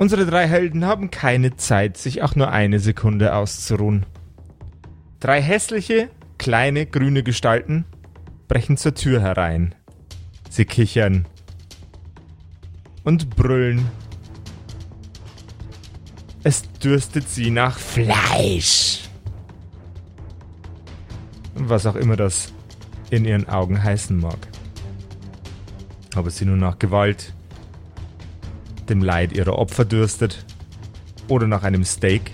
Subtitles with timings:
[0.00, 4.06] Unsere drei Helden haben keine Zeit, sich auch nur eine Sekunde auszuruhen.
[5.20, 7.84] Drei hässliche, kleine, grüne Gestalten
[8.48, 9.74] brechen zur Tür herein.
[10.48, 11.26] Sie kichern
[13.04, 13.88] und brüllen.
[16.44, 19.02] Es dürstet sie nach Fleisch.
[21.56, 22.54] Was auch immer das
[23.10, 24.48] in ihren Augen heißen mag.
[26.16, 27.34] Ob es sie nur nach Gewalt,
[28.90, 30.44] dem Leid ihrer Opfer dürstet
[31.28, 32.32] oder nach einem Steak,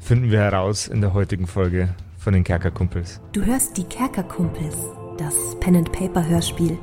[0.00, 3.20] finden wir heraus in der heutigen Folge von den Kerkerkumpels.
[3.32, 4.76] Du hörst die Kerkerkumpels,
[5.16, 6.76] das Pen and Paper Hörspiel.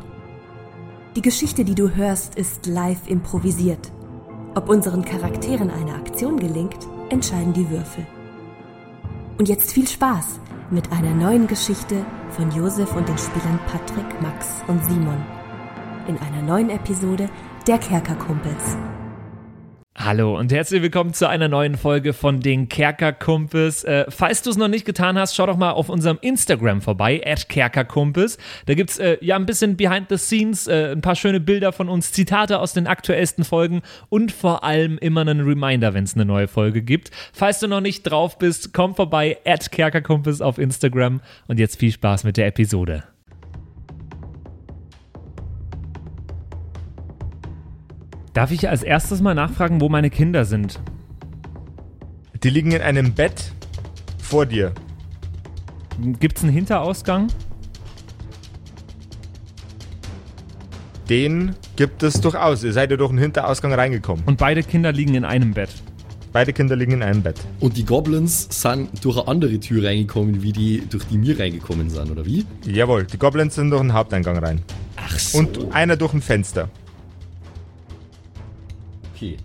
[1.15, 3.91] Die Geschichte, die du hörst, ist live improvisiert.
[4.55, 8.05] Ob unseren Charakteren eine Aktion gelingt, entscheiden die Würfel.
[9.37, 10.39] Und jetzt viel Spaß
[10.71, 15.36] mit einer neuen Geschichte von Josef und den Spielern Patrick, Max und Simon.
[16.07, 17.29] In einer neuen Episode
[17.67, 18.77] der Kerkerkumpels.
[19.97, 23.83] Hallo und herzlich willkommen zu einer neuen Folge von den Kerkerkumpels.
[23.83, 27.21] Äh, falls du es noch nicht getan hast, schau doch mal auf unserem Instagram vorbei,
[27.25, 28.37] at Kerkerkumpels.
[28.67, 31.89] Da gibt's äh, ja ein bisschen behind the scenes, äh, ein paar schöne Bilder von
[31.89, 36.23] uns, Zitate aus den aktuellsten Folgen und vor allem immer einen Reminder, wenn es eine
[36.23, 37.11] neue Folge gibt.
[37.33, 41.91] Falls du noch nicht drauf bist, komm vorbei, at Kerkerkumpels auf Instagram und jetzt viel
[41.91, 43.03] Spaß mit der Episode.
[48.37, 50.79] Darf ich als erstes mal nachfragen, wo meine Kinder sind?
[52.43, 53.51] Die liegen in einem Bett
[54.19, 54.73] vor dir.
[56.19, 57.29] Gibt es einen Hinterausgang?
[61.09, 62.63] Den gibt es durchaus.
[62.63, 64.23] Ihr seid ja durch einen Hinterausgang reingekommen.
[64.27, 65.71] Und beide Kinder liegen in einem Bett.
[66.31, 67.39] Beide Kinder liegen in einem Bett.
[67.59, 71.89] Und die Goblins sind durch eine andere Tür reingekommen, wie die, durch die wir reingekommen
[71.89, 72.45] sind, oder wie?
[72.67, 74.61] Jawohl, die Goblins sind durch den Haupteingang rein.
[74.95, 75.39] Ach so.
[75.39, 76.69] Und einer durch ein Fenster.
[79.17, 79.37] Okay.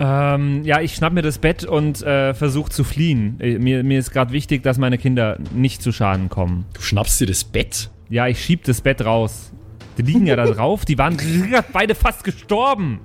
[0.00, 3.36] Ähm, ja, ich schnapp mir das Bett und äh, versuche zu fliehen.
[3.38, 6.64] Äh, Mir, mir ist gerade wichtig, dass meine Kinder nicht zu Schaden kommen.
[6.74, 7.90] Du schnappst dir das Bett?
[8.10, 9.52] Ja, ich schieb das Bett raus.
[9.96, 11.16] Die liegen ja da drauf, die waren
[11.72, 12.98] beide fast gestorben.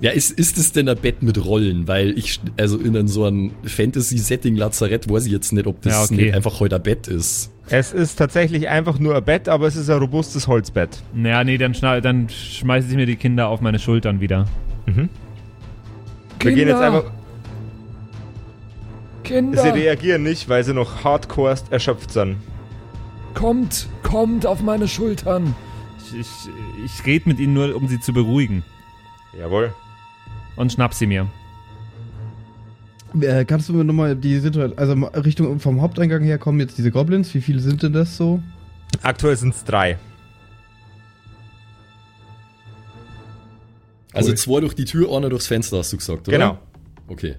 [0.00, 1.88] Ja, ist, ist es denn ein Bett mit Rollen?
[1.88, 6.14] Weil ich, also in so einem Fantasy-Setting-Lazarett weiß ich jetzt nicht, ob das Ja, okay.
[6.26, 7.50] nicht einfach heute ein Bett ist.
[7.70, 11.02] Es ist tatsächlich einfach nur ein Bett, aber es ist ein robustes Holzbett.
[11.14, 14.46] Naja, nee, dann, schna- dann schmeiße ich mir die Kinder auf meine Schultern wieder.
[16.40, 17.04] Wir gehen jetzt einfach.
[19.24, 22.36] Kinder, Sie reagieren nicht, weil sie noch hardcore erschöpft sind.
[23.34, 25.54] kommt, kommt auf meine Schultern.
[25.98, 26.26] Ich, ich,
[26.84, 28.64] ich rede mit ihnen nur, um sie zu beruhigen.
[29.38, 29.74] Jawohl.
[30.56, 31.26] Und schnapp sie mir.
[33.20, 36.90] Äh, kannst du mir nochmal die Situation, also Richtung vom Haupteingang her kommen jetzt diese
[36.90, 37.34] Goblins?
[37.34, 38.40] Wie viele sind denn das so?
[39.02, 39.98] Aktuell sind es drei.
[44.12, 46.36] Also zwei durch die Tür, einer durchs Fenster, hast du gesagt, oder?
[46.38, 46.58] Genau.
[47.08, 47.36] Okay.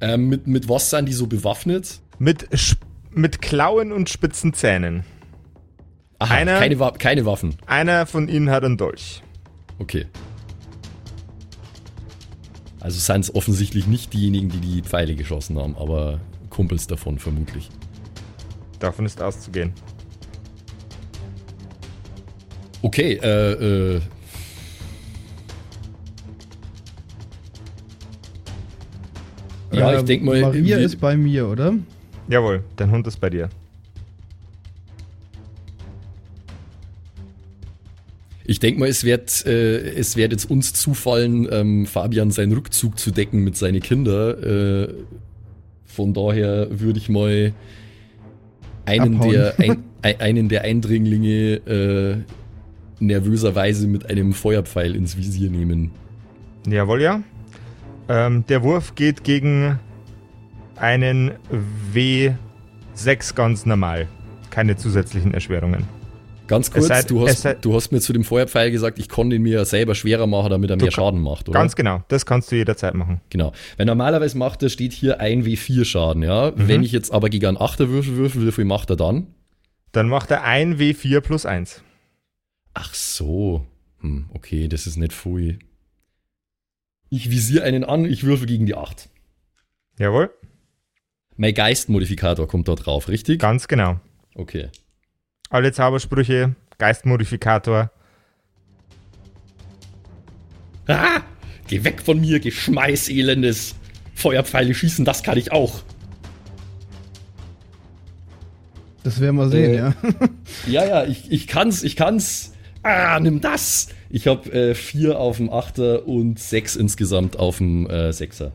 [0.00, 2.00] Ähm, mit, mit was sind die so bewaffnet?
[2.18, 2.48] Mit,
[3.10, 5.04] mit Klauen und spitzen Zähnen.
[6.18, 7.56] Aha, Einer- keine, Wa keine Waffen.
[7.66, 9.22] Einer von ihnen hat einen Dolch.
[9.78, 10.06] Okay.
[12.80, 17.68] Also sind es offensichtlich nicht diejenigen, die die Pfeile geschossen haben, aber Kumpels davon vermutlich.
[18.78, 19.72] Davon ist auszugehen.
[22.82, 24.00] Okay, äh, äh.
[29.72, 30.40] Ja, ich Ähm, denke mal.
[30.40, 31.74] Maria ist bei mir, oder?
[32.28, 33.48] Jawohl, dein Hund ist bei dir.
[38.44, 42.98] Ich denke mal, es wird, äh, es wird jetzt uns zufallen, ähm, Fabian seinen Rückzug
[42.98, 44.42] zu decken mit seinen Kindern.
[44.42, 44.88] Äh,
[45.86, 47.52] von daher würde ich mal
[48.86, 49.30] einen Abhauen.
[49.32, 52.16] der, ein, ein, einen der Eindringlinge äh,
[52.98, 55.92] nervöserweise mit einem Feuerpfeil ins Visier nehmen.
[56.66, 57.22] Jawohl, ja.
[58.10, 59.78] Ähm, der Wurf geht gegen
[60.76, 61.32] einen
[61.94, 64.08] W6 ganz normal.
[64.50, 65.84] Keine zusätzlichen Erschwerungen.
[66.48, 69.30] Ganz kurz, sei- du, hast, sei- du hast mir zu dem Feuerpfeil gesagt, ich kann
[69.30, 71.60] den mir selber schwerer machen, damit er mehr Schaden macht, oder?
[71.60, 73.20] Ganz genau, das kannst du jederzeit machen.
[73.30, 73.52] Genau.
[73.76, 76.50] Weil normalerweise macht er, steht hier 1 W4 Schaden, ja.
[76.50, 76.66] Mhm.
[76.66, 79.28] Wenn ich jetzt aber gegen einen Achterwürfel würfel, wie viel macht er dann?
[79.92, 81.82] Dann macht er ein W4 plus 1.
[82.74, 83.64] Ach so.
[84.00, 85.60] Hm, okay, das ist nicht viel.
[87.10, 89.08] Ich visiere einen an, ich würfel gegen die 8.
[89.98, 90.30] Jawohl,
[91.36, 93.40] Mein Geistmodifikator kommt da drauf, richtig?
[93.40, 94.00] ganz genau.
[94.34, 94.68] Okay.
[95.50, 97.90] Alle Zaubersprüche, Geistmodifikator.
[100.86, 101.20] Ah!
[101.66, 103.74] Geh weg von mir, Geschmeiß, elendes!
[104.14, 105.82] Feuerpfeile schießen, das kann ich auch.
[109.02, 109.94] Das werden wir sehen, Äh, ja.
[110.66, 112.49] Ja, ja, ich, ich kann's, ich kann's.
[112.82, 113.88] Ah, nimm das!
[114.08, 118.52] Ich habe äh, vier auf dem Achter und sechs insgesamt auf dem äh, Sechser.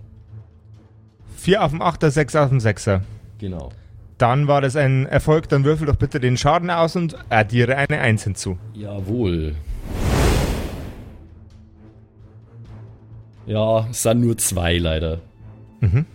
[1.46, 3.02] 4 auf dem 8er, 6 auf dem 6er.
[3.38, 3.70] Genau.
[4.18, 8.00] Dann war das ein Erfolg, dann würfel doch bitte den Schaden aus und addiere eine
[8.00, 8.58] 1 hinzu.
[8.74, 9.56] Jawohl.
[13.46, 15.20] Ja, es sind nur zwei leider.
[15.82, 16.06] Mhm.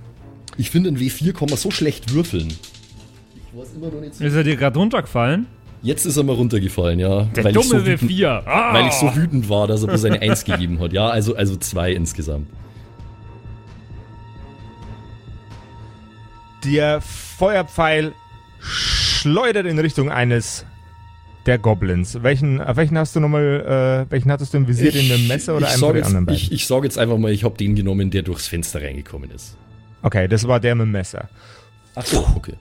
[0.56, 2.49] Ich finde, in W4 kann man so schlecht würfeln.
[2.49, 4.25] Ich weiß immer noch nicht so.
[4.25, 5.47] Ist er dir gerade runtergefallen?
[5.82, 7.25] Jetzt ist er mal runtergefallen, ja.
[7.25, 8.43] Der weil ich dumme so wütend, W4.
[8.44, 8.75] Ah!
[8.75, 10.93] Weil ich so wütend war, dass er bloß eine 1 gegeben hat.
[10.93, 12.49] Ja, also, also zwei insgesamt.
[16.65, 18.12] Der Feuerpfeil
[18.61, 20.67] schleudert in Richtung eines
[21.47, 22.23] der Goblins.
[22.23, 25.29] Welchen, auf welchen hast du nochmal, äh, welchen hattest du im Visier, den mit dem
[25.29, 26.37] Messer oder ich von den anderen beiden?
[26.37, 29.56] Ich, ich sage jetzt einfach mal, ich habe den genommen, der durchs Fenster reingekommen ist.
[30.03, 31.31] okay, das war der mit dem Messer.
[31.94, 32.55] Ach so, okay.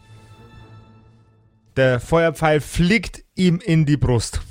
[1.80, 4.42] Der Feuerpfeil fliegt ihm in die Brust.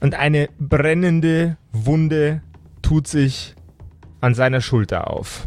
[0.00, 2.40] Und eine brennende Wunde
[2.80, 3.54] tut sich
[4.22, 5.46] an seiner Schulter auf.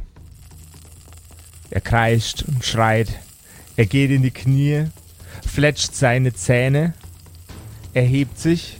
[1.71, 3.09] Er kreischt und schreit.
[3.75, 4.85] Er geht in die Knie,
[5.47, 6.93] fletscht seine Zähne,
[7.95, 8.79] erhebt sich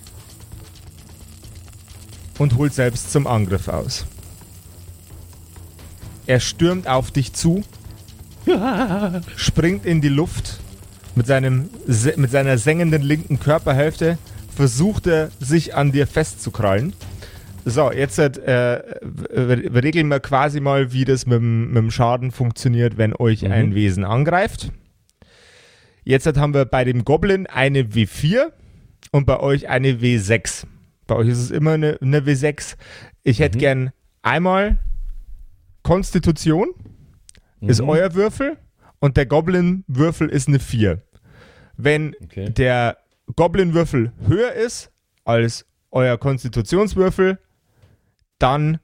[2.37, 4.05] und holt selbst zum Angriff aus.
[6.27, 7.63] Er stürmt auf dich zu,
[9.35, 10.58] springt in die Luft
[11.19, 14.17] mit, seinem, se- mit seiner sengenden linken Körperhälfte
[14.55, 16.93] versucht er, sich an dir festzukrallen.
[17.65, 18.81] So, jetzt äh,
[19.33, 23.51] regeln wir quasi mal, wie das mit, dem- mit dem Schaden funktioniert, wenn euch Mhm.
[23.51, 24.71] ein Wesen angreift.
[26.05, 28.45] Jetzt haben wir bei dem Goblin eine W4
[29.11, 30.63] und bei euch eine W6.
[31.05, 32.77] Bei euch ist es immer eine, eine W6.
[33.23, 33.59] Ich hätte Mhm.
[33.59, 33.91] gern
[34.21, 34.77] einmal
[35.83, 36.69] Konstitution,
[37.59, 37.89] ist Mhm.
[37.89, 38.57] euer Würfel
[38.99, 41.01] und der Goblin-Würfel ist eine 4.
[41.81, 42.49] Wenn Okay.
[42.49, 42.97] der
[43.35, 44.91] Goblin-Würfel höher ist
[45.23, 47.39] als euer Konstitutionswürfel,
[48.37, 48.79] dann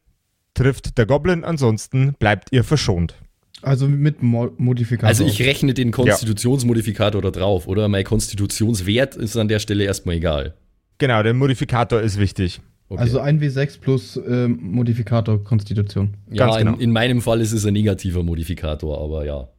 [0.54, 3.16] trifft der Goblin, ansonsten bleibt ihr verschont.
[3.62, 5.10] Also mit Mo Modifikator.
[5.10, 7.88] Also ich rechne den Konstitutionsmodifikator da drauf, oder?
[7.90, 10.54] Mein Konstitutionswert ist an der Stelle erstmal egal.
[10.98, 12.62] Genau, der Modifikator ist wichtig.
[12.88, 13.02] Okay.
[13.02, 16.16] Also ein W6 plus ähm, Modifikator Konstitution.
[16.32, 16.74] ja, ganz genau.
[16.76, 19.50] in, in meinem Fall ist es ein negativer Modifikator, aber ja.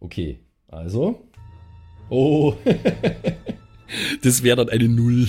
[0.00, 1.27] Okay, also.
[2.10, 2.54] Oh.
[4.22, 5.28] das wäre dann eine Null.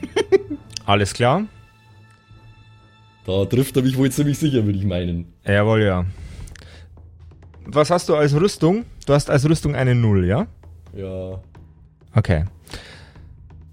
[0.86, 1.46] Alles klar?
[3.24, 5.32] Da trifft er mich wohl ziemlich sicher, würde ich meinen.
[5.44, 6.04] Jawohl, ja.
[7.64, 8.84] Was hast du als Rüstung?
[9.06, 10.46] Du hast als Rüstung eine 0, ja?
[10.94, 11.40] Ja.
[12.14, 12.44] Okay.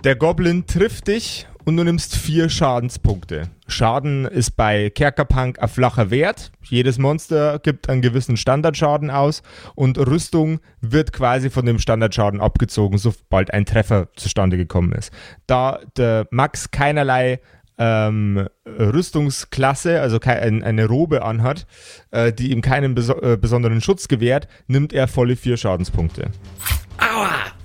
[0.03, 3.49] Der Goblin trifft dich und du nimmst vier Schadenspunkte.
[3.67, 6.51] Schaden ist bei Kerkerpunk ein flacher Wert.
[6.63, 9.43] Jedes Monster gibt einen gewissen Standardschaden aus
[9.75, 15.11] und Rüstung wird quasi von dem Standardschaden abgezogen, sobald ein Treffer zustande gekommen ist.
[15.47, 17.39] Da der Max keinerlei
[17.77, 21.65] ähm, Rüstungsklasse, also eine Robe anhat,
[22.11, 26.29] äh, die ihm keinen beso äh, besonderen Schutz gewährt, nimmt er volle vier Schadenspunkte.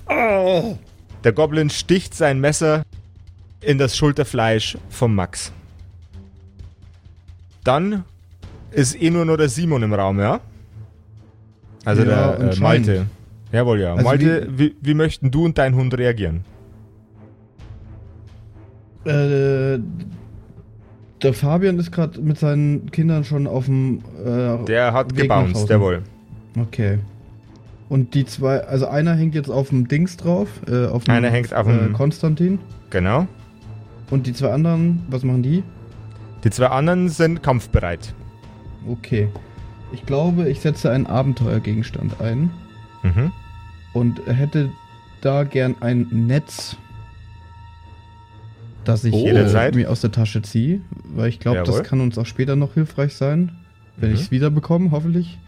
[0.07, 2.83] Der Goblin sticht sein Messer
[3.61, 5.51] in das Schulterfleisch vom Max.
[7.63, 8.03] Dann
[8.71, 10.39] ist eh nur noch der Simon im Raum, ja?
[11.83, 12.59] Also Ja, der äh.
[12.59, 13.05] Malte.
[13.51, 13.93] Jawohl, ja.
[13.93, 16.43] Also Malte, wie, wie möchten du und dein Hund reagieren?
[19.05, 19.79] Äh,
[21.21, 23.99] der Fabian ist gerade mit seinen Kindern schon auf dem.
[24.25, 26.01] Äh, Der hat gebounced, jawohl.
[26.59, 26.99] Okay.
[27.87, 31.29] Und die zwei, also einer hängt jetzt auf dem Dings drauf, äh, auf dem Einer
[31.29, 32.59] hängt auf äh, dem- Konstantin.
[32.89, 33.27] Genau.
[34.09, 35.63] Und die zwei anderen, was machen die?
[36.43, 38.13] Die zwei anderen sind kampfbereit.
[38.87, 39.27] Okay.
[39.91, 42.51] Ich glaube, ich setze einen Abenteuergegenstand ein
[43.03, 43.31] Mhm.
[43.93, 44.71] und hätte
[45.21, 46.75] da gern ein Netz,
[48.83, 49.25] das ich Oh.
[49.27, 50.81] äh, mir aus der Tasche ziehe,
[51.15, 53.51] weil ich glaube, das kann uns auch später noch hilfreich sein,
[53.97, 54.15] wenn Mhm.
[54.15, 55.39] ich es wieder bekomme, hoffentlich.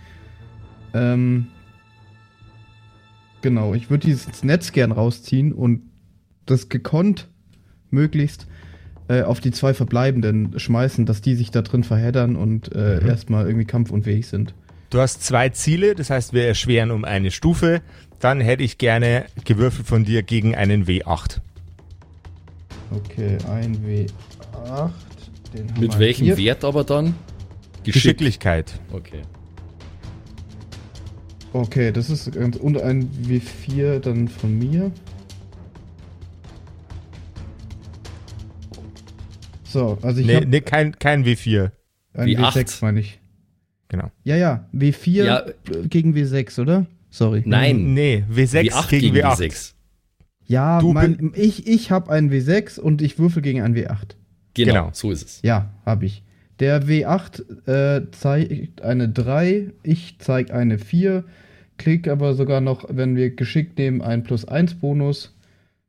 [0.94, 1.48] Ähm,
[3.42, 5.82] genau, ich würde dieses Netz gern rausziehen und
[6.46, 7.28] das gekonnt
[7.92, 8.48] möglichst
[9.10, 13.08] äh, auf die zwei Verbleibenden schmeißen, dass die sich da drin verheddern und äh, Mhm.
[13.08, 14.54] erstmal irgendwie kampfunfähig sind.
[14.90, 17.82] Du hast zwei Ziele, das heißt, wir erschweren um eine Stufe.
[18.20, 21.40] Dann hätte ich gerne gewürfelt von dir gegen einen W8.
[22.92, 24.90] Okay, ein W8.
[25.54, 26.38] Den haben Mit welchem hier.
[26.38, 27.16] Wert aber dann?
[27.84, 28.80] Geschicklichkeit.
[28.92, 29.22] Okay.
[31.54, 32.56] Okay, das ist ganz.
[32.58, 34.92] Und ein W4 dann von mir.
[39.68, 41.72] So, also ich Nee, habe nee kein, kein W4.
[42.14, 42.54] ein W8.
[42.54, 43.20] W6, meine ich.
[43.90, 44.12] Genau.
[44.24, 45.46] Ja, ja, W4 Ja.
[45.88, 46.86] gegen W6, oder?
[47.10, 47.44] Sorry.
[47.46, 47.94] Nein.
[47.94, 49.38] Nee, W6 W8 gegen, gegen W8.
[49.40, 49.74] W6.
[50.46, 54.16] Ja, Du mein, ich, ich habe einen W6 und ich würfel gegen einen W8.
[54.54, 54.90] Genau, Genau.
[54.94, 55.42] so ist es.
[55.42, 56.24] Ja, habe ich.
[56.60, 61.24] Der W8 äh, zeigt eine 3, ich zeige eine 4,
[61.78, 65.36] krieg aber sogar noch, wenn wir geschickt nehmen, einen plus 1 Bonus.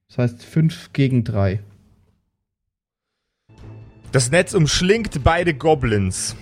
[0.08, 1.60] Das heißt 5 gegen 3.
[4.12, 6.34] Das Netz umschlingt beide Goblins.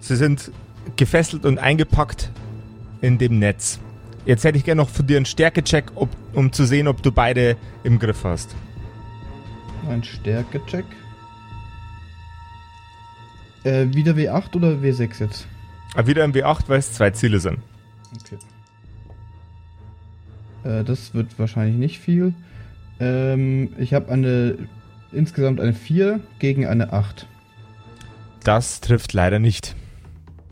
[0.00, 0.50] Sie sind
[0.96, 2.30] gefesselt und eingepackt
[3.00, 3.78] in dem Netz.
[4.26, 7.12] Jetzt hätte ich gerne noch von dir einen Stärkecheck, ob, um zu sehen, ob du
[7.12, 8.54] beide im Griff hast.
[9.88, 10.84] Ein Stärke-Check.
[13.64, 15.46] Äh, wieder W8 oder W6 jetzt?
[15.94, 17.58] Aber wieder im W8, weil es zwei Ziele sind.
[18.20, 18.38] Okay.
[20.64, 22.34] Äh, das wird wahrscheinlich nicht viel.
[22.98, 24.68] Ähm, ich habe eine
[25.12, 27.26] insgesamt eine 4 gegen eine 8.
[28.44, 29.76] Das trifft leider nicht.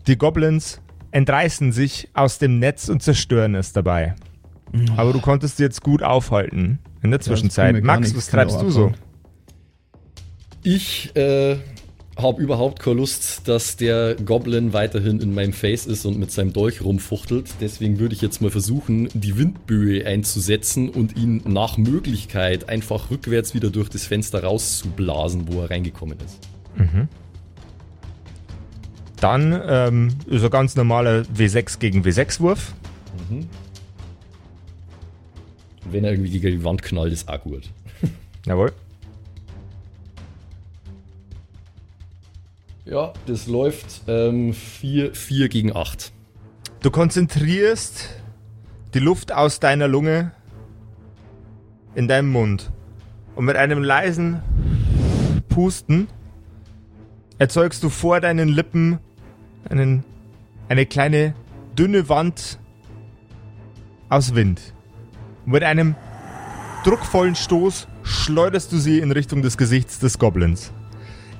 [0.06, 4.14] Die Goblins entreißen sich aus dem Netz und zerstören es dabei.
[4.96, 7.74] Aber du konntest jetzt gut aufhalten in der Zwischenzeit.
[7.74, 8.92] gar Max, was treibst kann du so?
[10.62, 11.56] Ich äh,
[12.18, 16.52] habe überhaupt keine Lust, dass der Goblin weiterhin in meinem Face ist und mit seinem
[16.52, 17.54] Dolch rumfuchtelt.
[17.60, 23.54] Deswegen würde ich jetzt mal versuchen, die Windböe einzusetzen und ihn nach Möglichkeit einfach rückwärts
[23.54, 26.40] wieder durch das Fenster rauszublasen, wo er reingekommen ist.
[29.20, 32.74] Dann ähm, ist ein ganz normaler W6 gegen W6-Wurf.
[35.90, 37.70] Wenn er irgendwie gegen die Wand knallt, ist auch gut.
[38.46, 38.72] Jawohl.
[42.90, 44.54] Ja, das läuft 4
[45.14, 46.10] 4 gegen 8.
[46.80, 48.08] Du konzentrierst
[48.94, 50.32] die Luft aus deiner Lunge
[51.94, 52.70] in deinem Mund.
[53.36, 54.40] Und mit einem leisen
[55.50, 56.08] Pusten
[57.36, 59.00] erzeugst du vor deinen Lippen
[59.68, 60.02] einen,
[60.70, 61.34] eine kleine
[61.78, 62.58] dünne Wand
[64.08, 64.72] aus Wind.
[65.44, 65.94] Und mit einem
[66.84, 70.72] druckvollen Stoß schleuderst du sie in Richtung des Gesichts des Goblins.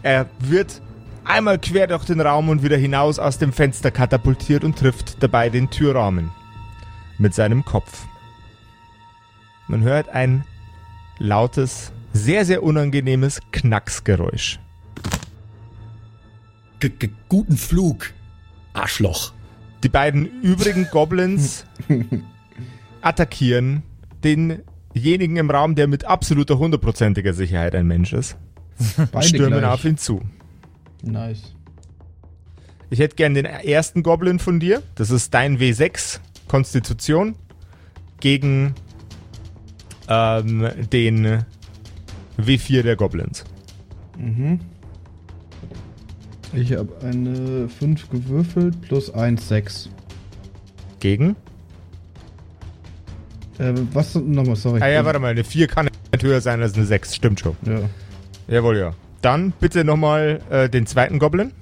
[0.03, 0.83] Er wird
[1.29, 5.51] einmal quer durch den Raum und wieder hinaus aus dem Fenster katapultiert und trifft dabei
[5.51, 6.31] den Türrahmen
[7.19, 8.07] mit seinem Kopf.
[9.69, 10.45] Man hört ein
[11.19, 14.59] lautes, sehr, sehr unangenehmes Knacksgeräusch.
[16.81, 18.13] G -g Guten Flug,
[18.73, 19.33] Arschloch.
[19.83, 21.67] Die beiden übrigen Goblins
[23.01, 23.83] attackieren
[24.25, 28.37] denjenigen im Raum, der mit absoluter hundertprozentiger Sicherheit ein Mensch ist,
[29.13, 29.73] Beide stürmen gleich.
[29.73, 30.23] auf ihn zu.
[31.03, 31.55] Nice.
[32.91, 34.83] Ich hätte gern den ersten Goblin von dir.
[34.95, 37.35] Das ist dein W6 Konstitution
[38.21, 38.75] gegen
[40.09, 41.45] ähm, den
[42.39, 43.45] W4 der Goblins.
[44.17, 44.61] Mhm.
[46.55, 49.91] Ich habe eine 5 gewürfelt plus 1, 6.
[51.01, 51.37] Gegen?
[53.59, 54.81] Äh, was nochmal, sorry.
[54.81, 57.15] Ah ja, warte mal, eine 4 kann nicht höher sein als eine 6.
[57.15, 57.57] Stimmt schon.
[57.67, 57.81] Ja.
[58.49, 58.95] Jawohl, ja.
[59.23, 61.53] Dann bitte nochmal äh, den zweiten Goblin.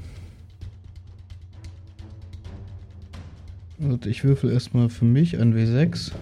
[3.79, 6.13] Und ich würfel erstmal für mich ein W6.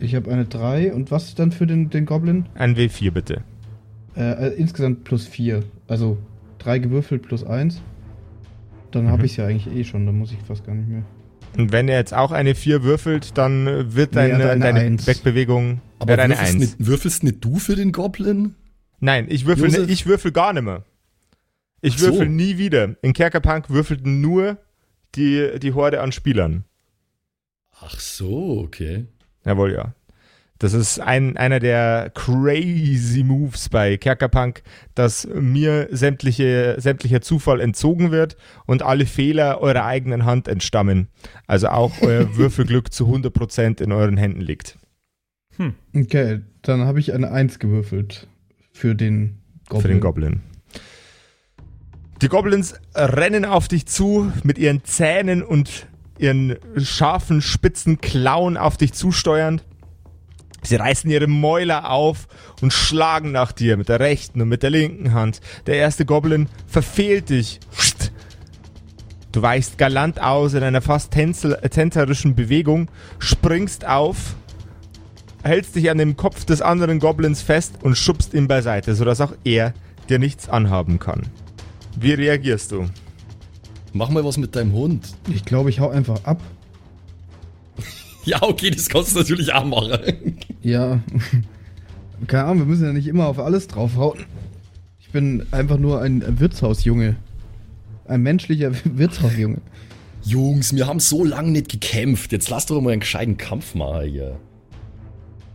[0.00, 0.92] Ich habe eine 3.
[0.92, 2.46] Und was ist dann für den, den Goblin?
[2.54, 3.42] Ein W4 bitte.
[4.16, 5.62] Äh, äh, insgesamt plus 4.
[5.88, 6.18] Also
[6.58, 7.80] 3 gewürfelt plus 1.
[8.90, 9.24] Dann habe Mhm.
[9.24, 10.06] ich es ja eigentlich eh schon.
[10.06, 11.02] Dann muss ich fast gar nicht mehr.
[11.56, 15.06] Und wenn er jetzt auch eine 4 würfelt, dann wird Nee, er deine, eine deine.
[15.06, 16.60] Wegbewegung Aber wäre eine würfelst, 1.
[16.60, 18.54] nicht, würfelst nicht du für den Goblin?
[19.04, 19.86] Nein, ich würfel, Josef?
[19.86, 20.82] ne, ich würfel gar nicht mehr.
[21.82, 22.06] Ich so.
[22.06, 22.96] würfel nie wieder.
[23.02, 24.56] In Kerkerpunk würfelten nur
[25.14, 26.64] die, die Horde an Spielern.
[27.80, 29.04] Ach so, okay.
[29.44, 29.94] Jawohl, ja.
[30.58, 34.62] Das ist ein, einer der crazy Moves bei Kerkerpunk,
[34.94, 41.08] dass mir sämtliche, sämtlicher Zufall entzogen wird und alle Fehler eurer eigenen Hand entstammen.
[41.46, 44.78] Also auch euer Würfelglück zu 100% in euren Händen liegt.
[45.94, 48.28] Okay, dann habe ich eine 1 gewürfelt.
[48.74, 49.38] Für den
[49.68, 49.82] Goblin.
[49.82, 50.40] Für den Goblin.
[52.20, 55.86] Die Goblins rennen auf dich zu mit ihren Zähnen und
[56.18, 59.64] ihren scharfen, spitzen Klauen auf dich zusteuernd.
[60.62, 62.26] Sie reißen ihre Mäuler auf
[62.62, 65.40] und schlagen nach dir mit der rechten und mit der linken Hand.
[65.66, 67.60] Der erste Goblin verfehlt dich.
[69.30, 74.36] Du weichst galant aus in einer fast tänzerischen Bewegung, springst auf,
[75.44, 79.34] hältst dich an dem Kopf des anderen Goblins fest und schubst ihn beiseite, sodass auch
[79.44, 79.74] er
[80.08, 81.22] dir nichts anhaben kann.
[81.96, 82.88] Wie reagierst du?
[83.92, 85.06] Mach mal was mit deinem Hund.
[85.32, 86.40] Ich glaube, ich hau einfach ab.
[88.26, 89.98] Ja, okay, das kannst du natürlich auch machen.
[90.62, 91.00] Ja.
[92.26, 94.20] Keine Ahnung, wir müssen ja nicht immer auf alles draufhauen.
[94.98, 97.16] Ich bin einfach nur ein Wirtshausjunge.
[98.06, 99.58] Ein menschlicher Wirtshausjunge.
[100.22, 102.32] Jungs, wir haben so lange nicht gekämpft.
[102.32, 104.40] Jetzt lasst doch mal einen gescheiten Kampf machen hier.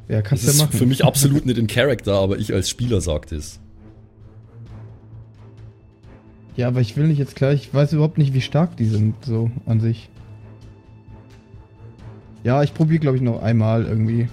[0.10, 0.78] Ja, Das kannst du ist ja machen.
[0.78, 3.60] für mich absolut nicht in Character, aber ich als Spieler sag das.
[6.56, 9.16] Ja, aber ich will nicht jetzt gleich, ich weiß überhaupt nicht, wie stark die sind,
[9.24, 10.10] so an sich.
[12.44, 14.28] Ja, ich probiere, glaube ich, noch einmal irgendwie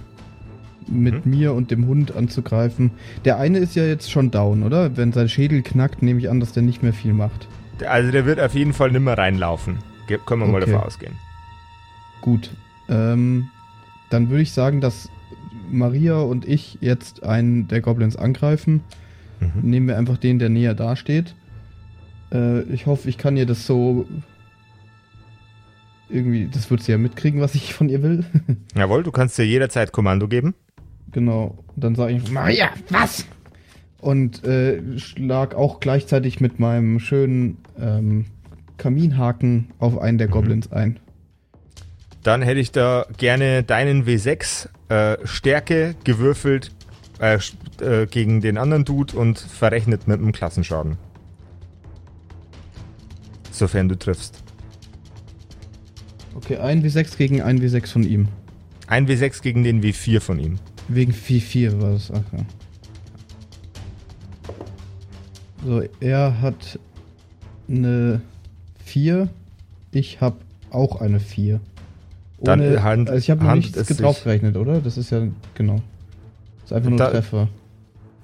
[0.88, 1.30] mit Mhm.
[1.30, 2.92] mir und dem Hund anzugreifen.
[3.24, 4.96] Der eine ist ja jetzt schon down, oder?
[4.96, 7.48] Wenn sein Schädel knackt, nehme ich an, dass der nicht mehr viel macht.
[7.86, 9.78] Also der wird auf jeden Fall nimmer reinlaufen.
[10.24, 10.70] Können wir mal Okay.
[10.70, 11.12] davon ausgehen.
[12.20, 12.50] Gut.
[12.88, 13.48] Ähm,
[14.10, 15.10] dann würde ich sagen, dass
[15.70, 18.82] Maria und ich jetzt einen der Goblins angreifen.
[19.40, 19.70] Mhm.
[19.70, 21.34] Nehmen wir einfach den, der näher dasteht.
[22.32, 24.06] Äh, ich hoffe, ich kann ihr das so.
[26.08, 28.24] Irgendwie, das wird sie ja mitkriegen, was ich von ihr will.
[28.76, 30.54] Jawohl, du kannst dir jederzeit Kommando geben.
[31.10, 31.58] genau.
[31.74, 33.26] Dann sage ich, Maria, was?
[34.00, 38.26] Und äh, schlag auch gleichzeitig mit meinem schönen ähm,
[38.78, 41.00] Kaminhaken auf einen der Goblins ein.
[42.26, 46.72] Dann hätte ich da gerne deinen W6 äh, Stärke gewürfelt
[47.20, 47.38] äh,
[47.80, 50.98] äh, gegen den anderen Dude und verrechnet mit einem Klassenschaden.
[53.52, 54.42] Sofern du triffst.
[56.34, 58.26] Okay, ein W6 gegen ein W6 von ihm.
[58.88, 60.58] Ein W6 gegen den W4 von ihm.
[60.88, 62.10] Wegen 4-4 war das.
[62.10, 62.44] Ach ja.
[65.64, 66.80] So, er hat
[67.68, 68.20] eine
[68.84, 69.28] 4.
[69.92, 70.38] Ich habe
[70.70, 71.60] auch eine 4.
[72.40, 74.80] Dann Ohne, hand- also ich habe nichts draufgerechnet, oder?
[74.80, 75.22] Das ist ja,
[75.54, 75.76] genau.
[76.62, 77.48] Das ist einfach nur ein Treffer.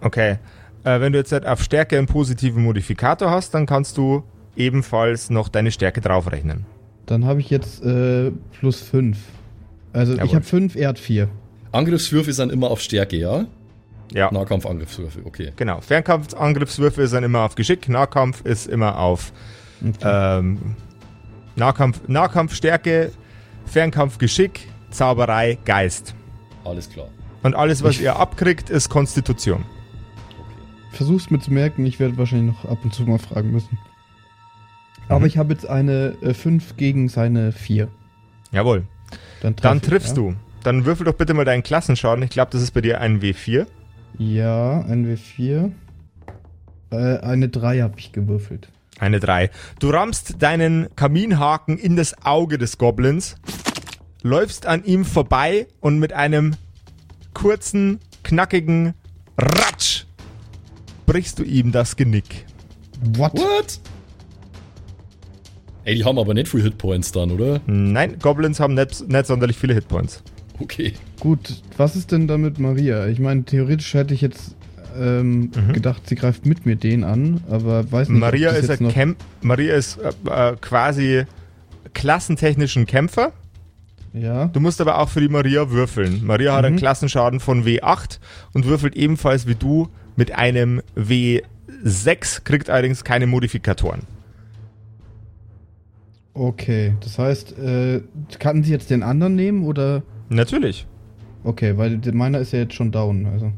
[0.01, 0.37] Okay.
[0.85, 4.25] Äh, wenn du jetzt halt auf Stärke einen positiven Modifikator hast, dann kannst du
[4.57, 6.67] ebenfalls noch deine Stärke draufrechnen.
[7.07, 9.17] Dann habe ich jetzt äh, plus 5.
[9.93, 10.35] Also ich Jawohl.
[10.37, 11.29] habe 5, er hat 4.
[11.73, 13.47] Angriffswürfe sind immer auf Stärke, ja?
[14.13, 14.31] Ja.
[14.31, 15.53] Nahkampfangriffswürfe, okay.
[15.57, 15.81] Genau.
[15.81, 19.33] Fernkampfangriffswürfe sind immer auf Geschick, Nahkampf ist immer auf
[20.03, 20.59] ähm,
[21.57, 23.11] Nahkampf, Nahkampfstärke,
[23.67, 26.15] Fernkampfgeschick, Zauberei, Geist.
[26.65, 27.09] Alles klar.
[27.43, 29.65] Und alles, was Ich- ihr abkriegt, ist Konstitution.
[30.93, 33.79] Versuch's mir zu merken, ich werde wahrscheinlich noch ab und zu mal fragen müssen.
[35.09, 35.27] Aber Mhm.
[35.27, 37.89] ich habe jetzt eine 5 gegen seine 4.
[38.53, 38.85] Jawohl.
[39.41, 40.15] Dann, treff Dann ich, triffst ja.
[40.15, 40.35] du.
[40.63, 42.23] Dann würfel doch bitte mal deinen Klassenschaden.
[42.23, 43.67] Ich glaube, das ist bei dir ein W4.
[44.19, 45.73] Ja, ein W4.
[46.91, 48.69] Äh, eine 3 habe ich gewürfelt.
[49.03, 49.51] Eine 3.
[49.81, 53.35] Du rammst deinen Kaminhaken in das Auge des Goblins,
[54.23, 56.55] läufst an ihm vorbei und mit einem
[57.35, 58.95] kurzen, knackigen
[59.37, 60.05] Ratsch
[61.05, 62.47] brichst du ihm das Genick.
[63.17, 63.33] What?
[63.33, 63.81] What?
[65.83, 67.61] Ey, die haben aber nicht viel Hitpoints dann, oder?
[67.67, 70.23] Nein, Goblins haben nicht, nicht sonderlich viele Hitpoints.
[70.61, 70.93] Okay.
[71.19, 73.09] Gut, was ist denn da mit Maria?
[73.09, 74.55] Ich meine, theoretisch hätte ich jetzt
[74.99, 75.73] ähm, Mhm.
[75.73, 78.17] gedacht, sie greift mit mir den an, aber weiß nicht.
[78.17, 78.81] ob Maria das ist,
[79.43, 80.11] Maria ist äh,
[80.51, 81.25] äh, quasi
[81.95, 83.33] klassentechnischen Kämpfer.
[84.15, 84.47] Ja.
[84.47, 86.25] Du musst aber auch für die Maria würfeln.
[86.25, 86.81] Maria hat einen Mhm.
[86.81, 88.19] Klassenschaden von W8
[88.53, 94.03] und würfelt ebenfalls wie du mit einem W6, kriegt allerdings keine Modifikatoren.
[96.35, 98.01] Okay, das heißt, äh,
[98.39, 100.03] kann sie jetzt den anderen nehmen oder?
[100.31, 100.87] Natürlich.
[101.45, 103.53] Okay, weil der- meiner ist ja jetzt schon down, also.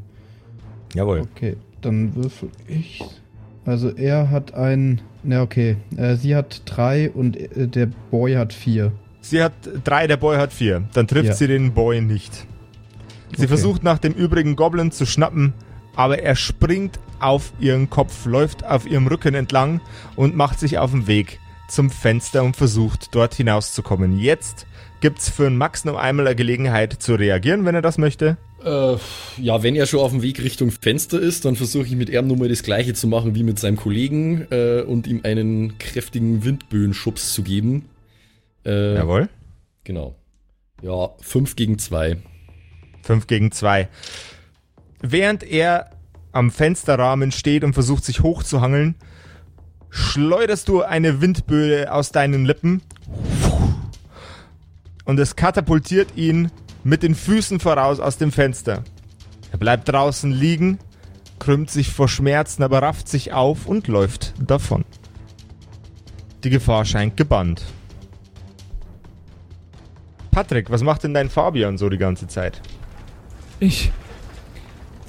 [0.95, 1.21] Jawohl.
[1.35, 3.03] Okay, dann würfel ich.
[3.65, 5.01] Also er hat ein.
[5.23, 8.91] Na okay, äh, sie hat drei und äh, der Boy hat vier.
[9.21, 9.53] Sie hat
[9.83, 10.83] drei, der Boy hat vier.
[10.93, 11.33] Dann trifft Ja.
[11.33, 12.33] sie den Boy nicht.
[13.31, 13.47] Sie Okay.
[13.47, 15.53] versucht nach dem übrigen Goblin zu schnappen,
[15.95, 19.81] aber er springt auf ihren Kopf, läuft auf ihrem Rücken entlang
[20.15, 24.19] und macht sich auf den Weg zum Fenster und versucht dort hinauszukommen.
[24.19, 24.67] Jetzt
[25.01, 28.37] gibt's für Max noch einmal eine Gelegenheit zu reagieren, wenn er das möchte.
[28.65, 28.97] Äh,
[29.37, 32.27] ja, wenn er schon auf dem Weg Richtung Fenster ist, dann versuche ich mit ihm
[32.27, 36.43] nur mal das gleiche zu machen wie mit seinem Kollegen äh, und ihm einen kräftigen
[36.43, 37.87] Windböenschubs zu geben.
[38.65, 39.29] Äh, Jawohl.
[39.83, 40.15] Genau.
[40.81, 42.17] Ja, 5 gegen 2.
[43.03, 43.87] 5 gegen 2.
[45.01, 45.91] Während er
[46.31, 48.95] am Fensterrahmen steht und versucht sich hochzuhangeln,
[49.91, 52.81] schleuderst du eine Windböe aus deinen Lippen
[55.05, 56.51] und es katapultiert ihn
[56.85, 58.83] mit den Füßen voraus aus dem Fenster.
[59.51, 60.77] Er bleibt draußen liegen,
[61.39, 64.85] krümmt sich vor Schmerzen, aber rafft sich auf und läuft davon.
[66.43, 67.63] Die Gefahr scheint gebannt.
[70.29, 72.61] Patrick, was macht denn dein Fabian so die ganze Zeit?
[73.59, 73.91] Ich.